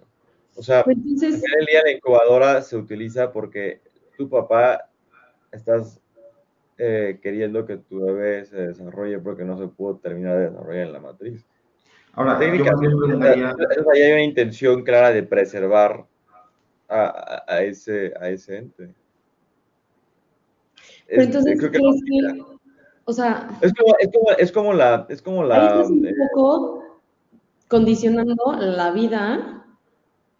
[0.55, 1.43] O sea, pues entonces...
[1.59, 3.81] el día la incubadora se utiliza porque
[4.17, 4.89] tu papá
[5.51, 5.99] estás
[6.77, 10.93] eh, queriendo que tu bebé se desarrolle porque no se pudo terminar de desarrollar en
[10.93, 11.45] la matriz.
[12.13, 13.27] Ahora, técnicamente
[13.93, 16.05] hay una intención clara de preservar
[16.87, 18.93] a, a, ese, a ese ente.
[21.07, 21.79] Pero entonces, creo que,
[23.03, 26.83] o sea, es como, es como, es como la, es como la, ahí un poco
[27.67, 29.64] condicionando la vida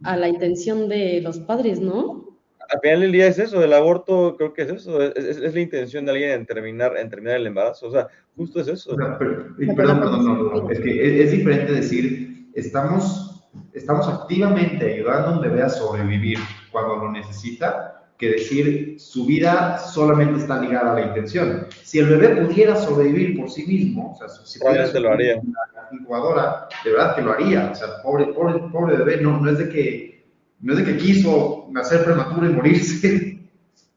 [0.04, 2.26] a la intención de los padres, ¿no?
[2.70, 6.06] al final del día es eso, el aborto creo que es eso, es, la intención
[6.06, 8.96] de alguien en terminar, en terminar el embarazo, o sea, justo es eso.
[8.96, 15.62] perdón, perdón, no, es que es, diferente decir, estamos, estamos activamente ayudando a un bebé
[15.62, 16.40] a sobrevivir
[16.72, 21.68] cuando lo necesita, que decir su vida solamente está ligada a la intención.
[21.84, 25.36] Si el bebé pudiera sobrevivir por sí mismo, o sea, si Probablemente lo haría.
[25.36, 29.50] La incubadora, de verdad que lo haría, o sea, pobre, pobre, pobre bebé, no, no
[29.50, 30.16] es de que
[30.62, 33.40] no es de que quiso nacer prematuro y morirse,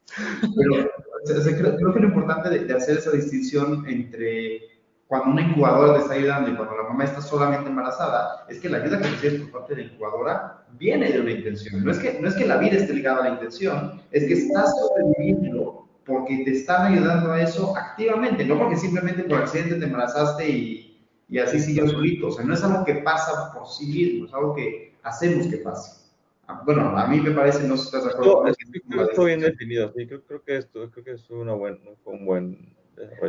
[0.56, 0.90] pero
[1.24, 4.60] creo, que lo importante de, hacer esa distinción entre
[5.08, 8.68] cuando una incubadora te está ayudando y cuando la mamá está solamente embarazada, es que
[8.68, 11.82] la ayuda que recibes por parte de la incubadora viene de una intención.
[11.82, 14.34] No es que, no es que la vida esté ligada a la intención, es que
[14.34, 19.86] estás sobreviviendo porque te están ayudando a eso activamente, no porque simplemente por accidente te
[19.86, 22.28] embarazaste y, y así siguió solito.
[22.28, 25.56] O sea, no es algo que pasa por sí mismo, es algo que hacemos que
[25.56, 26.06] pase.
[26.46, 28.42] Ah, bueno, a mí me parece, no sé si estás de acuerdo.
[28.42, 31.12] No, es que creo que está bien definido, sí, creo, creo que esto, creo que
[31.12, 32.77] es una buen, un buen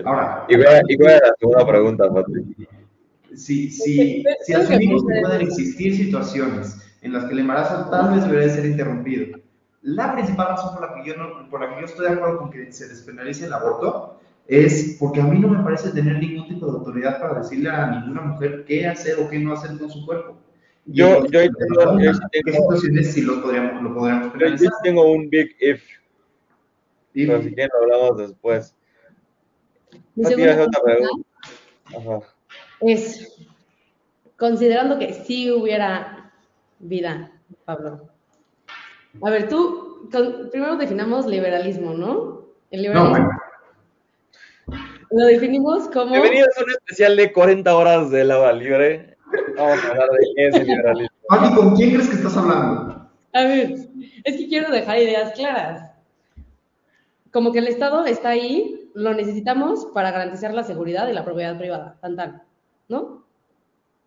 [0.05, 2.45] Ahora, y voy a, y voy a la segunda pregunta, Patrick.
[3.35, 8.25] Si, si, si asumimos que pueden existir situaciones en las que el embarazo tal vez
[8.25, 9.39] debería ser interrumpido,
[9.81, 12.39] la principal razón por la que yo, no, por la que yo estoy de acuerdo
[12.39, 16.47] con que se despenalice el aborto es porque a mí no me parece tener ningún
[16.47, 19.89] tipo de autoridad para decirle a ninguna mujer qué hacer o qué no hacer con
[19.89, 20.37] su cuerpo.
[20.85, 25.11] Yo, yo, tengo, yo sí ¿Qué tengo, situaciones sí lo podríamos, lo podríamos yo tengo
[25.11, 25.83] un big if,
[27.13, 28.75] pero si quieren lo hablamos después.
[30.15, 31.29] Mi Pati, segunda pregunta pregunta.
[31.85, 32.19] Ajá.
[32.81, 33.37] es,
[34.37, 36.31] considerando que sí hubiera
[36.79, 37.31] vida,
[37.65, 38.09] Pablo.
[39.21, 42.45] A ver, tú, con- primero definamos liberalismo, ¿no?
[42.71, 43.09] El No, liberalismo
[44.67, 44.79] bueno,
[45.11, 46.11] lo definimos como...
[46.11, 49.17] Bienvenidos a un especial de 40 horas de lava libre.
[49.57, 51.17] Vamos a hablar de qué es el liberalismo.
[51.27, 53.09] Pati, ¿con quién crees que estás hablando?
[53.33, 53.73] A ver,
[54.23, 55.91] es que quiero dejar ideas claras.
[57.31, 61.57] Como que el Estado está ahí, lo necesitamos para garantizar la seguridad y la propiedad
[61.57, 62.43] privada, tan tan,
[62.87, 63.25] ¿no?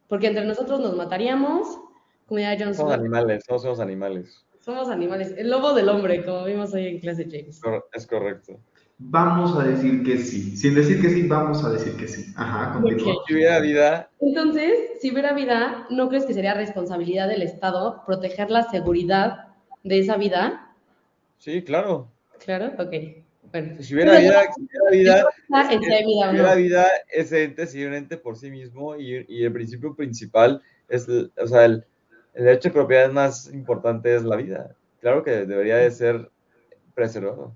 [0.08, 1.80] Porque entre nosotros nos mataríamos,
[2.26, 4.44] como ya John Somos animales, no somos animales.
[4.60, 5.34] Somos animales.
[5.36, 7.60] El lobo del hombre, como vimos hoy en clase James.
[7.92, 8.60] Es correcto.
[8.98, 10.56] Vamos a decir que sí.
[10.56, 12.32] Sin decir que sí, vamos a decir que sí.
[12.36, 13.14] Ajá, continúa.
[13.26, 18.50] Si hubiera vida, Entonces, si hubiera vida, ¿no crees que sería responsabilidad del Estado proteger
[18.50, 19.48] la seguridad
[19.82, 20.74] de esa vida?
[21.38, 22.08] sí, claro.
[22.44, 23.24] Claro, ok.
[23.52, 23.82] Bueno.
[23.82, 25.26] Si hubiera vida, si hubiera vida,
[25.68, 29.94] si hubiera vida, ese ente sería un ente por sí mismo y, y el principio
[29.94, 31.84] principal es, el- o sea, el,
[32.34, 34.74] el derecho de propiedad más importante es la vida.
[35.00, 36.30] Claro que debería de ser
[36.94, 37.54] preservado.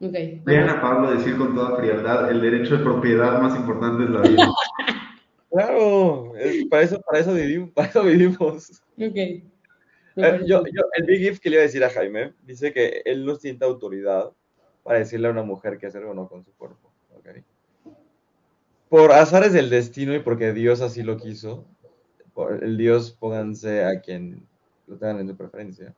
[0.00, 0.14] Ok.
[0.44, 4.20] Vean a Pablo decir con toda frialdad, el derecho de propiedad más importante es la
[4.22, 4.48] vida.
[5.48, 8.82] Claro, es- para eso, para eso vivimos, para eso vivimos.
[8.98, 13.00] Eh, yo, yo, el Big If que le iba a decir a Jaime, dice que
[13.06, 14.32] él no siente autoridad
[14.86, 16.92] para decirle a una mujer qué hacer o no con su cuerpo.
[18.88, 21.64] Por azares del destino y porque Dios así lo quiso,
[22.34, 24.46] por el Dios pónganse a quien
[24.86, 25.92] lo tengan en su preferencia.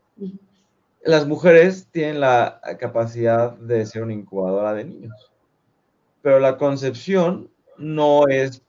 [1.03, 5.33] Las mujeres tienen la capacidad de ser una incubadora de niños,
[6.23, 8.63] pero la concepción no es,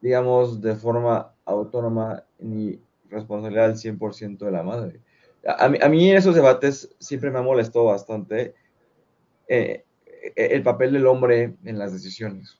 [0.00, 2.80] digamos, de forma autónoma ni
[3.10, 5.00] responsabilidad al 100% de la madre.
[5.46, 8.56] A, a mí, a mí en esos debates siempre me ha molestado bastante
[9.48, 9.84] eh,
[10.22, 12.58] eh, el papel del hombre en las decisiones.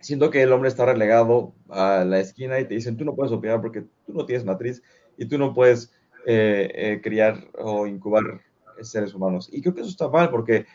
[0.00, 3.32] Siento que el hombre está relegado a la esquina y te dicen, tú no puedes
[3.32, 4.82] opinar porque tú no tienes matriz
[5.18, 5.92] y tú no puedes
[6.26, 8.40] eh, eh, criar o incubar
[8.80, 9.50] seres humanos.
[9.52, 10.66] Y creo que eso está mal porque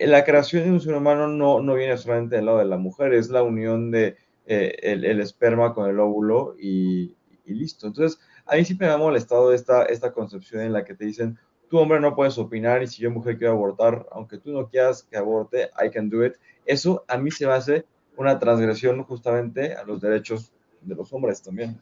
[0.00, 3.14] la creación de un ser humano no, no viene solamente del lado de la mujer,
[3.14, 7.86] es la unión de el, el esperma con el óvulo y, y listo.
[7.86, 11.38] Entonces, a mí siempre me ha molestado esta, esta concepción en la que te dicen,
[11.68, 15.02] tú hombre no puedes opinar y si yo mujer quiero abortar, aunque tú no quieras
[15.02, 16.34] que aborte, I can do it.
[16.66, 17.84] Eso a mí se me hace
[18.16, 20.52] una transgresión justamente a los derechos
[20.82, 21.78] de los hombres también.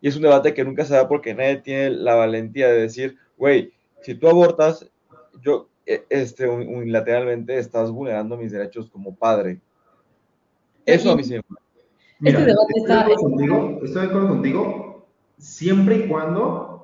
[0.00, 3.16] Y es un debate que nunca se da porque nadie tiene la valentía de decir,
[3.36, 4.88] güey, si tú abortas,
[5.42, 9.60] yo eh, este, unilateralmente estás vulnerando mis derechos como padre.
[10.84, 11.40] Eso a mí sí me
[12.18, 15.06] Mira, Este debate estoy, está- de acuerdo contigo, estoy de acuerdo contigo,
[15.38, 16.75] siempre y cuando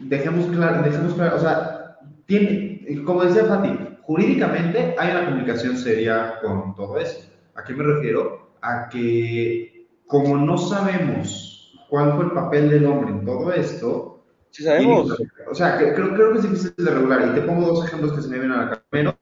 [0.00, 3.70] dejemos claro, dejemos claro, o sea, tiene, como decía Fati,
[4.02, 7.28] jurídicamente hay una comunicación seria con todo eso.
[7.54, 8.52] ¿A qué me refiero?
[8.62, 14.62] A que como no sabemos cuál fue el papel del hombre en todo esto, Sí
[14.62, 15.14] sabemos.
[15.50, 17.28] o sea, que- creo, creo que es difícil de regular.
[17.30, 18.86] Y te pongo dos ejemplos que se me vienen a la cabeza.
[18.90, 19.18] Primero,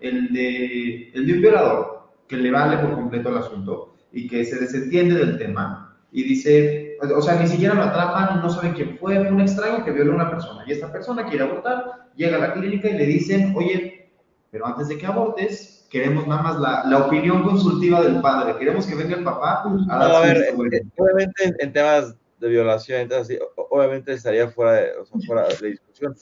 [0.00, 4.44] el de, el de un violador que le vale por completo el asunto y que
[4.44, 8.98] se desentiende del tema y dice, o sea, ni siquiera lo atrapan, no saben quién
[8.98, 10.64] fue, fue un extraño que violó a una persona.
[10.66, 14.10] Y esta persona quiere abortar, llega a la clínica y le dicen, oye,
[14.50, 18.86] pero antes de que abortes, queremos nada más la, la opinión consultiva del padre, queremos
[18.86, 20.76] que venga el papá a No, dar a su ver, visto bueno".
[20.76, 25.48] eh, obviamente en, en temas de violación, entonces, obviamente estaría fuera de, o sea, fuera
[25.48, 26.14] de discusión.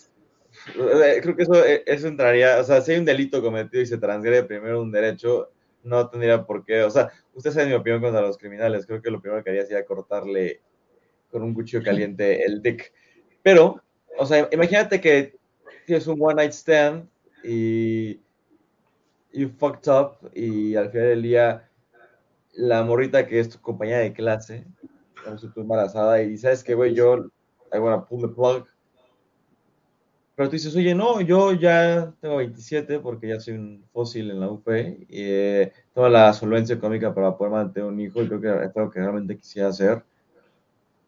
[0.75, 3.99] Creo que eso, eh, eso entraría, o sea, si hay un delito cometido y se
[3.99, 5.51] transgrede primero un derecho,
[5.83, 9.11] no tendría por qué, o sea, usted sabe mi opinión contra los criminales, creo que
[9.11, 10.63] lo primero que haría sería cortarle
[11.37, 12.95] con un cuchillo caliente el dick.
[13.43, 13.83] Pero,
[14.19, 15.37] o sea, imagínate que
[15.85, 17.07] tienes un one night stand
[17.45, 18.15] y
[19.35, 21.69] you fucked up y al final del día
[22.55, 24.65] la morrita que es tu compañera de clase,
[25.53, 27.27] tú embarazada, y sabes que, güey, yo,
[27.71, 28.67] I wanna pull the plug.
[30.37, 34.41] Pero tú dices, oye, no, yo ya tengo 27 porque ya soy un fósil en
[34.41, 38.41] la UP y eh, tengo la solvencia económica para poder mantener un hijo y creo
[38.41, 40.03] que es algo que realmente quisiera hacer.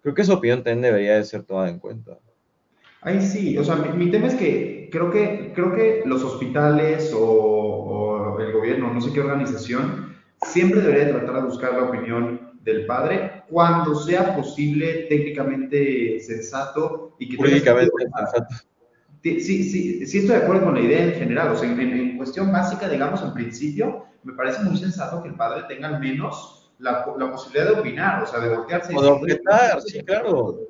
[0.09, 2.19] Creo que esa opinión también debería de ser tomada en cuenta.
[3.01, 7.13] Ahí sí, o sea, mi, mi tema es que creo que, creo que los hospitales
[7.15, 12.59] o, o el gobierno, no sé qué organización, siempre debería tratar de buscar la opinión
[12.63, 18.55] del padre cuando sea posible, técnicamente sensato y que tenga Jurídicamente sensato.
[19.23, 21.93] Sí, sí, sí, estoy de acuerdo con la idea en general, o sea, en, en-
[21.93, 26.01] en cuestión básica, digamos, en principio, me parece muy sensato que el padre tenga al
[26.01, 29.33] menos la, la posibilidad de opinar, o sea, de voltearse y O de decir, "Oye,
[29.35, 30.61] objetar, sí, claro.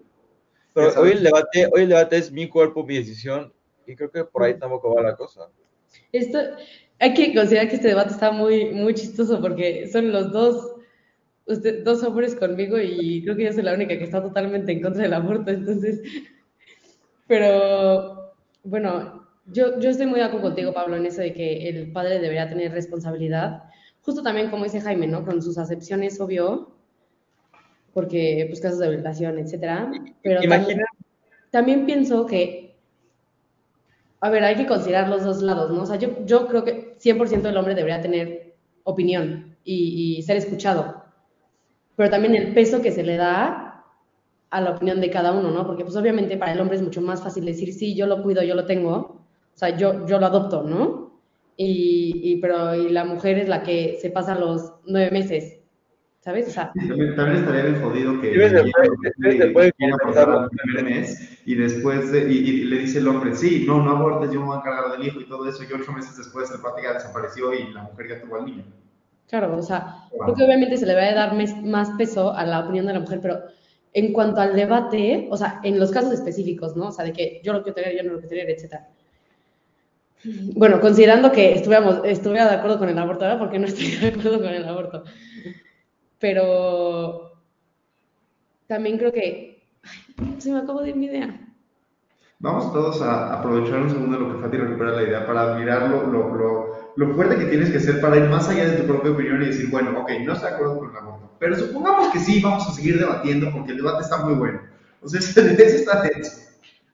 [0.75, 3.53] Pero hoy el debate, hoy el debate es mi cuerpo, mi decisión,
[3.87, 5.49] y creo que por ahí tampoco va la cosa.
[6.13, 6.39] Esto,
[6.99, 10.77] hay que considerar que este debate está muy, muy chistoso porque son los dos,
[11.47, 14.83] usted, dos hombres conmigo y creo que yo soy la única que está totalmente en
[14.83, 16.01] contra del aborto, entonces,
[17.27, 21.93] pero bueno, yo, yo estoy muy de acuerdo contigo, Pablo, en eso de que el
[21.93, 23.65] padre debería tener responsabilidad,
[24.09, 25.23] justo también como dice Jaime, ¿no?
[25.23, 26.71] Con sus acepciones, obvio,
[27.93, 29.93] porque pues casos de violación, etcétera,
[30.23, 30.81] pero también,
[31.51, 32.75] también pienso que
[34.23, 35.83] a ver, hay que considerar los dos lados, ¿no?
[35.83, 40.39] O sea, yo, yo creo que 100% del hombre debería tener opinión y, y ser
[40.39, 41.05] escuchado,
[41.95, 43.85] pero también el peso que se le da
[44.49, 45.67] a la opinión de cada uno, ¿no?
[45.67, 48.43] Porque pues obviamente para el hombre es mucho más fácil decir, sí, yo lo cuido,
[48.43, 51.08] yo lo tengo, o sea, yo, yo lo adopto, ¿no?
[51.61, 55.59] Y, y, pero y la mujer es la que se pasa los nueve meses,
[56.21, 56.47] ¿sabes?
[56.49, 58.33] O sea, También, también estaría bien jodido que
[61.45, 64.47] y después de- y, y le dice el hombre, sí, no, no abortes, yo me
[64.47, 66.95] voy a encargar del hijo y todo eso, y ocho meses después el pati ya
[66.95, 68.65] desapareció y la mujer ya tuvo al niño.
[69.29, 72.45] Claro, o sea, creo que obviamente se le va a dar mes- más peso a
[72.47, 73.41] la opinión de la mujer, pero
[73.93, 76.89] en cuanto al debate, o sea, en los casos específicos, ¿no?
[76.89, 78.89] O sea, de que yo lo quiero tener, yo no lo quiero tener, etcétera.
[80.25, 83.39] Bueno, considerando que estuviéramos, estuviera de acuerdo con el aborto, ¿verdad?
[83.39, 85.05] Porque no estoy de acuerdo con el aborto.
[86.19, 87.33] Pero
[88.66, 89.69] también creo que...
[90.19, 91.41] Ay, se me acabó de ir mi idea.
[92.41, 96.07] Vamos todos a aprovechar un segundo lo que Fati recupera la idea para mirar lo,
[96.07, 99.11] lo, lo, lo fuerte que tienes que ser para ir más allá de tu propia
[99.11, 102.21] opinión y decir, bueno, ok, no estoy de acuerdo con el aborto, pero supongamos que
[102.21, 104.61] sí, vamos a seguir debatiendo porque el debate está muy bueno.
[105.03, 106.33] O sea, eso está denso.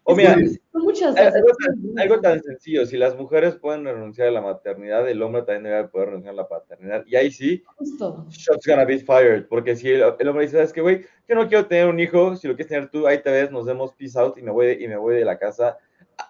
[0.04, 0.36] o mira,
[0.74, 1.98] Algo tan, acepciones.
[1.98, 5.88] algo tan sencillo, si las mujeres pueden renunciar a la maternidad, el hombre también debe
[5.88, 7.04] poder renunciar a la paternidad.
[7.06, 8.26] Y ahí sí, Justo.
[8.28, 11.06] shots gonna be fired, porque si el, el hombre dice, ¿sabes qué, güey?
[11.28, 13.66] Yo no quiero tener un hijo, si lo quieres tener tú, ahí te ves, nos
[13.66, 15.78] vemos, peace out, y me voy de, y me voy de la casa.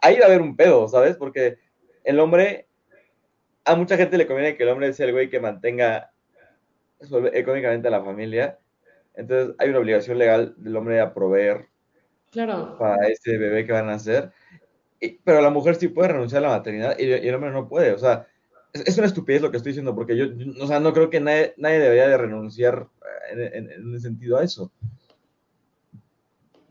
[0.02, 1.16] Ahí va a haber un pedo, ¿sabes?
[1.16, 1.58] Porque
[2.04, 2.68] el hombre,
[3.64, 6.12] a mucha gente le conviene que el hombre sea el güey que mantenga
[7.32, 8.58] económicamente a la familia.
[9.14, 11.68] Entonces hay una obligación legal del hombre a proveer
[12.34, 12.76] Claro.
[12.78, 14.32] para ese bebé que van a hacer.
[15.24, 17.92] Pero la mujer sí puede renunciar a la maternidad y, el hombre no puede.
[17.92, 18.26] O sea,
[18.72, 20.26] es, una estupidez lo que estoy diciendo, porque yo,
[20.60, 22.88] o sea, no creo que nadie, nadie debería de renunciar
[23.32, 24.72] eh, en, en, sentido a eso.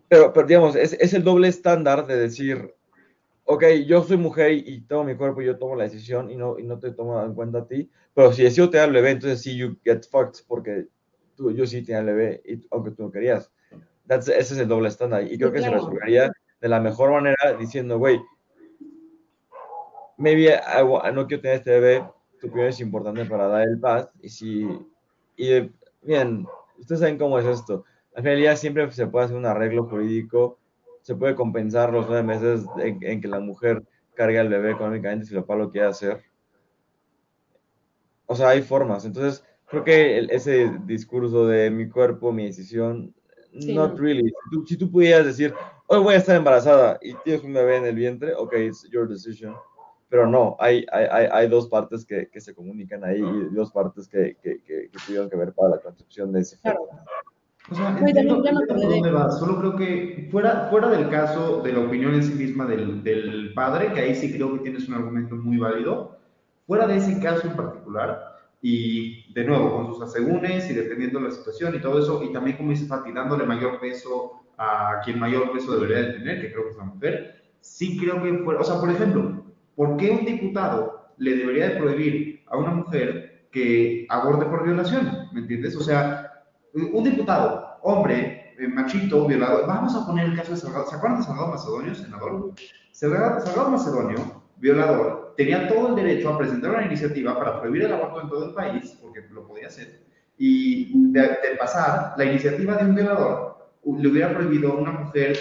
[0.09, 2.76] Pero, pero digamos, es, el doble estándar de decir,
[3.45, 6.59] ok, yo soy mujer y, tengo mi cuerpo y yo tomo la decisión y no,
[6.59, 9.41] y no te tomo en cuenta a ti, pero si decido tener el bebé, entonces
[9.41, 10.88] sí, you get fucked, porque
[11.36, 13.51] tú, yo sí tenía el bebé, y, aunque tú no querías.
[14.08, 15.24] That's- ese es el doble estándar.
[15.24, 15.84] Y creo que se claro.
[15.86, 16.32] resolvería
[16.62, 18.20] de la mejor manera diciendo, güey,
[20.18, 22.06] maybe I wa- no quiero tener este bebé,
[22.39, 24.10] tu opinión es importante para dar el paz.
[24.22, 24.68] Y si,
[25.38, 26.45] y bien,
[26.80, 27.86] ustedes saben cómo es esto.
[28.16, 30.60] Al final día siempre se puede hacer un arreglo jurídico,
[31.01, 33.84] se puede compensar los nueve meses en, en que la mujer
[34.14, 36.22] cargue al bebé económicamente si el papá lo quiere hacer.
[38.26, 39.06] O sea, hay formas.
[39.06, 43.14] Entonces, creo que el- ese discurso de mi cuerpo, mi decisión,
[43.60, 43.97] Sí, not no.
[43.97, 44.30] really.
[44.30, 45.54] Si tú, si tú pudieras decir,
[45.88, 49.08] hoy voy a estar embarazada y tienes un bebé en el vientre, ok, it's your
[49.08, 49.56] decision.
[50.10, 54.08] Pero no, hay, hay, hay, dos partes que, que se comunican ahí y dos partes
[54.08, 56.60] que, que, que, que tuvieron que ver para la concepción de ese.
[56.60, 56.88] Claro.
[57.72, 59.32] O sea, entiendo, me entiendo dónde va.
[59.32, 63.54] Solo creo que fuera, fuera del caso de la opinión en sí misma del, del
[63.54, 66.18] padre, que ahí sí creo que tienes un argumento muy válido,
[66.68, 68.32] fuera de ese caso en particular,
[68.66, 72.32] y de nuevo, con sus asegúnes y dependiendo de la situación y todo eso, y
[72.32, 76.53] también como dice Fati, dándole mayor peso a quien mayor peso debería de tener, que
[76.53, 79.43] creo que es la mujer, sí creo que o sea, por ejemplo,
[79.76, 85.28] ¿por qué un diputado le debería de prohibir a una mujer que aborte por violación?
[85.34, 85.76] ¿Me entiendes?
[85.76, 86.32] O sea,
[86.74, 91.20] un diputado, hombre, eh, machito, violador, vamos a poner el caso de Salgado, ¿se acuerdan
[91.20, 92.53] de Salgado Macedonio, senador?
[92.93, 98.21] Salgado Macedonio, violador, tenía todo el derecho a presentar una iniciativa para prohibir el aborto
[98.21, 100.01] en todo el país, porque lo podía hacer,
[100.38, 103.53] Y de, de pasar, la iniciativa de un violador
[103.86, 105.38] le hubiera prohibido a una mujer,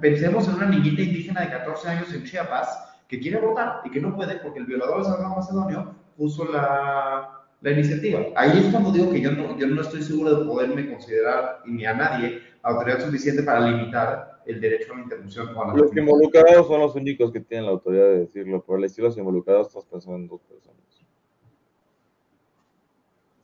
[0.00, 2.68] pensemos en una niñita indígena de 14 años en Chiapas,
[3.08, 7.42] que quiere votar y que no puede porque el violador de Salvador Macedonio puso la,
[7.60, 8.20] la, iniciativa.
[8.36, 11.84] Ahí es cuando digo que yo no, yo no estoy seguro de poderme considerar, ni
[11.84, 15.56] a nadie, autoridad suficiente para limitar el derecho a la interrupción.
[15.56, 18.78] O a la los involucrados son los únicos que tienen la autoridad de decirlo, por
[18.78, 20.84] el estilo los involucrados estás pensando en dos personas.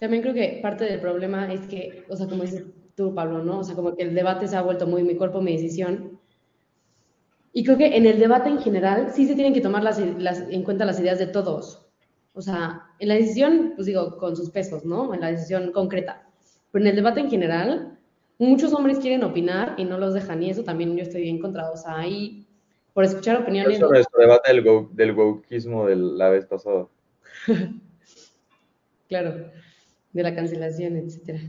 [0.01, 3.59] También creo que parte del problema es que, o sea, como dices tú, Pablo, ¿no?
[3.61, 6.19] O sea, como que el debate se ha vuelto muy mi cuerpo, mi decisión.
[7.53, 10.63] Y creo que en el debate en general sí se tienen que tomar las, en
[10.63, 11.87] cuenta las ideas de todos.
[12.33, 15.13] O sea, en la decisión, pues digo, con sus pesos, ¿no?
[15.13, 16.27] En la decisión concreta.
[16.71, 17.99] Pero en el debate en general,
[18.47, 20.43] muchos hombres quieren opinar y no los dejan.
[20.43, 21.71] Y eso también yo estoy bien contra.
[21.71, 22.47] O sea, ahí,
[22.93, 23.77] por escuchar opiniones.
[23.77, 26.87] Eso es nuestro debate del, go, del wokeismo de la vez pasada.
[29.09, 29.51] claro,
[30.13, 31.41] de la cancelación, etcétera.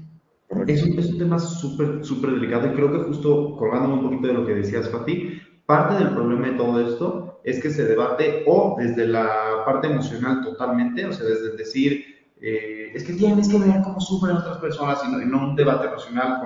[0.67, 4.27] Es un, es un tema súper, súper delicado y creo que justo colgándome un poquito
[4.27, 8.43] de lo que decías, Fati, Parte del problema de todo esto es que se debate
[8.45, 12.10] o desde la parte emocional totalmente, o sea, desde decir,
[12.41, 15.87] eh, es que tienes que ver cómo sufren otras personas y no, no un debate
[15.87, 16.41] racional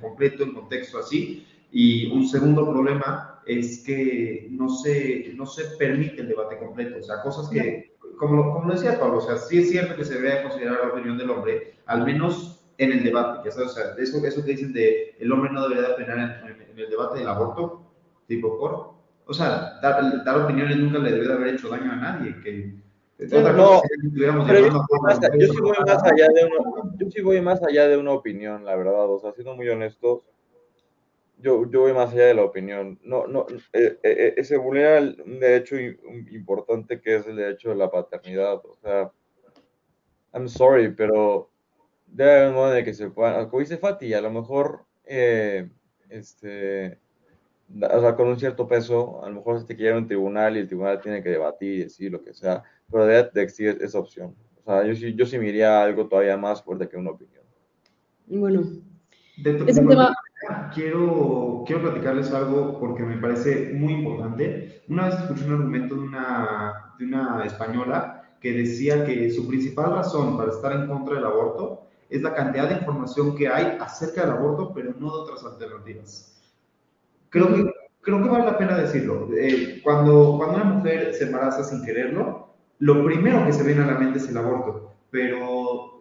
[0.00, 1.46] completo, en contexto así.
[1.70, 7.02] Y un segundo problema es que no se, no se permite el debate completo, o
[7.02, 10.42] sea, cosas que, como, como decía Pablo, o sea, sí es cierto que se debe
[10.42, 14.24] considerar la opinión del hombre, al menos en el debate, ya sabes, o sea, eso,
[14.24, 17.92] eso que dicen de el hombre no debería opinar en, en el debate del aborto,
[18.26, 18.94] tipo por,
[19.26, 22.80] o sea, dar, dar, opiniones nunca le debe haber hecho daño a nadie, que
[23.18, 23.82] no,
[24.46, 24.68] pero yo,
[25.38, 28.64] yo, sí voy más allá de una, yo sí voy más allá de una opinión,
[28.64, 30.22] la verdad, o sea, siendo muy honestos,
[31.38, 32.98] yo, yo voy más allá de la opinión.
[33.02, 37.76] No, no, eh, eh, eh se vulnera un derecho importante que es el derecho de
[37.76, 38.54] la paternidad.
[38.64, 39.12] O sea,
[40.32, 41.50] I'm sorry, pero
[42.06, 45.68] debe haber un modo el que se pueda, como dice Fati, a lo mejor, eh,
[46.08, 46.98] este,
[47.70, 50.60] o sea, con un cierto peso, a lo mejor se te quiere un tribunal y
[50.60, 53.98] el tribunal tiene que debatir y decir lo que sea, pero debe de existir esa
[53.98, 54.34] opción.
[54.64, 57.10] O sea, yo sí, yo sí me iría a algo todavía más fuerte que una
[57.10, 57.44] opinión.
[58.26, 58.62] Bueno,
[59.44, 60.14] es un tema...
[60.74, 64.82] Quiero, quiero platicarles algo porque me parece muy importante.
[64.88, 69.92] Una vez escuché un argumento de una, de una española que decía que su principal
[69.92, 74.22] razón para estar en contra del aborto es la cantidad de información que hay acerca
[74.22, 76.40] del aborto, pero no de otras alternativas.
[77.30, 77.72] Creo que,
[78.02, 79.28] creo que vale la pena decirlo.
[79.36, 83.86] Eh, cuando, cuando una mujer se embaraza sin quererlo, lo primero que se viene a
[83.86, 84.92] la mente es el aborto.
[85.10, 85.96] Pero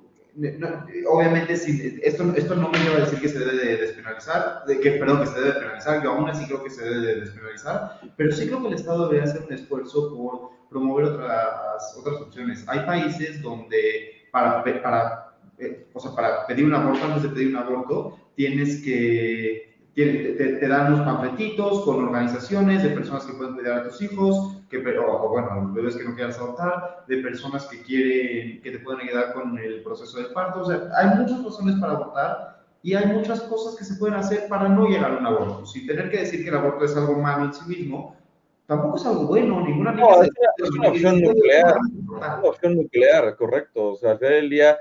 [1.10, 4.80] obviamente si, esto, esto no me lleva a decir que se debe de despenalizar, de
[4.80, 8.02] que, perdón, que se debe penalizar, yo aún así creo que se debe de despenalizar,
[8.18, 12.66] pero sí creo que el Estado debe hacer un esfuerzo por promover otras, otras opciones.
[12.68, 17.48] Hay países donde para, para, eh, o sea, para pedir un aborto, antes de pedir
[17.48, 23.54] un aborto, tienes que te, te, dan unos panfletitos con organizaciones de personas que pueden
[23.54, 27.82] cuidar a tus hijos, que, o, bueno, bebés que no quieras adoptar, de personas que
[27.82, 30.62] quieren, que te pueden ayudar con el proceso de parto.
[30.62, 34.48] O sea, hay muchas razones para abortar y hay muchas cosas que se pueden hacer
[34.48, 35.66] para no llegar a un aborto.
[35.66, 38.16] Sin tener que decir que el aborto es algo malo en sí mismo,
[38.66, 40.30] tampoco es algo bueno, ninguna no, es,
[40.78, 43.94] una opción nuclear, una opción nuclear, correcto.
[43.94, 44.78] O sea, al final del día,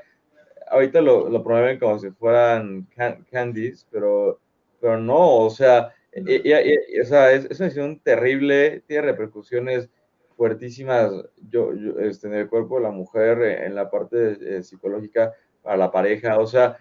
[0.71, 2.87] ahorita lo, lo promueven como si fueran
[3.31, 4.39] candies, pero
[4.85, 9.91] pero no, o sea, o sea es, es, una decisión terrible, tiene repercusiones
[10.37, 11.13] fuertísimas
[11.49, 15.91] yo, este, en el cuerpo de la mujer, en la parte eh, psicológica para la
[15.91, 16.79] pareja, o sea,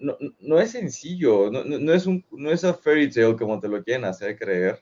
[0.00, 3.68] no, no es sencillo, no, no, es un, no es a fairy tale como te
[3.68, 4.80] lo quieren hacer creer.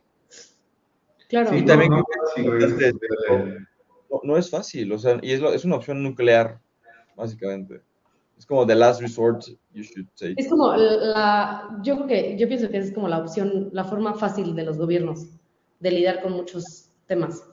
[1.28, 1.56] Claro.
[1.56, 1.92] Y también
[4.22, 6.60] no, es fácil, o sea, y es, es una opción nuclear,
[7.16, 7.82] básicamente.
[8.36, 10.34] Es como the last resort you should take.
[10.36, 14.14] Es como la, yo creo que, yo pienso que es como la opción, la forma
[14.14, 15.26] fácil de los gobiernos
[15.80, 17.48] de lidiar con muchos temas.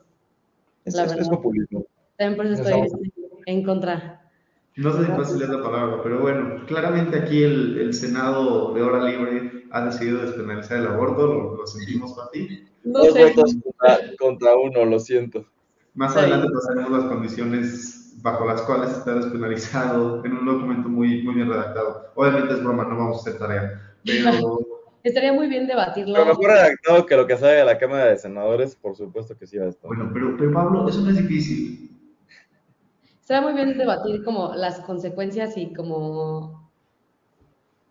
[0.84, 1.86] Es, la es, populismo.
[2.16, 3.12] También por eso estoy
[3.46, 4.20] en contra.
[4.76, 8.82] No sé si fácil es la palabra, pero bueno, claramente aquí el, el, Senado de
[8.82, 12.64] hora libre ha decidido despenalizar el aborto, lo, lo sentimos para ti.
[12.82, 15.46] No Dos votos contra, contra, uno, lo siento.
[15.94, 21.34] Más adelante pasaremos las condiciones bajo las cuales está despenalizado en un documento muy, muy
[21.34, 22.10] bien redactado.
[22.14, 24.58] Obviamente es broma, no vamos a hacer tarea, pero...
[25.04, 26.14] Estaría muy bien debatirlo.
[26.14, 29.46] Pero mejor redactado que lo que sale de la Cámara de Senadores, por supuesto que
[29.46, 29.86] sí va a estar.
[29.86, 31.90] Bueno, pero, pero Pablo, eso no es difícil.
[33.20, 36.70] Estaría muy bien debatir como las consecuencias y como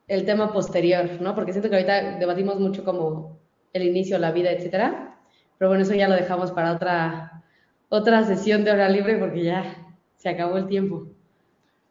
[0.07, 1.35] el tema posterior, ¿no?
[1.35, 3.37] Porque siento que ahorita debatimos mucho como
[3.73, 5.15] el inicio, la vida, etcétera.
[5.59, 7.43] Pero bueno, eso ya lo dejamos para otra,
[7.89, 9.82] otra sesión de hora libre porque ya
[10.23, 11.05] se acabó el tiempo.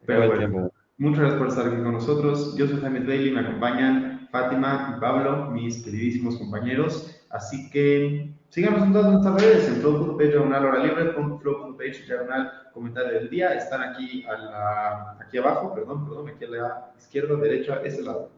[0.06, 2.56] Pero bueno, Muchas gracias por estar aquí con nosotros.
[2.56, 7.20] Yo soy Jaime Bailey, me acompañan Fátima y Pablo, mis queridísimos compañeros.
[7.28, 13.12] Así que síganos en todas nuestras redes, en flow.page diagonal hora libre, flow.page diagonal comentario
[13.12, 13.52] del día.
[13.52, 18.30] Están aquí, a la, aquí abajo, perdón, perdón, aquí a la izquierda, derecha, ese lado.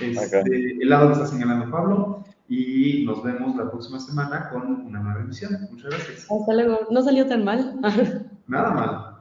[0.00, 0.40] Este,
[0.80, 2.24] el lado que está señalando Pablo.
[2.48, 5.58] Y nos vemos la próxima semana con una nueva emisión.
[5.70, 6.26] Muchas gracias.
[6.30, 6.86] Hasta luego.
[6.90, 7.78] No salió tan mal.
[8.46, 9.11] Nada mal.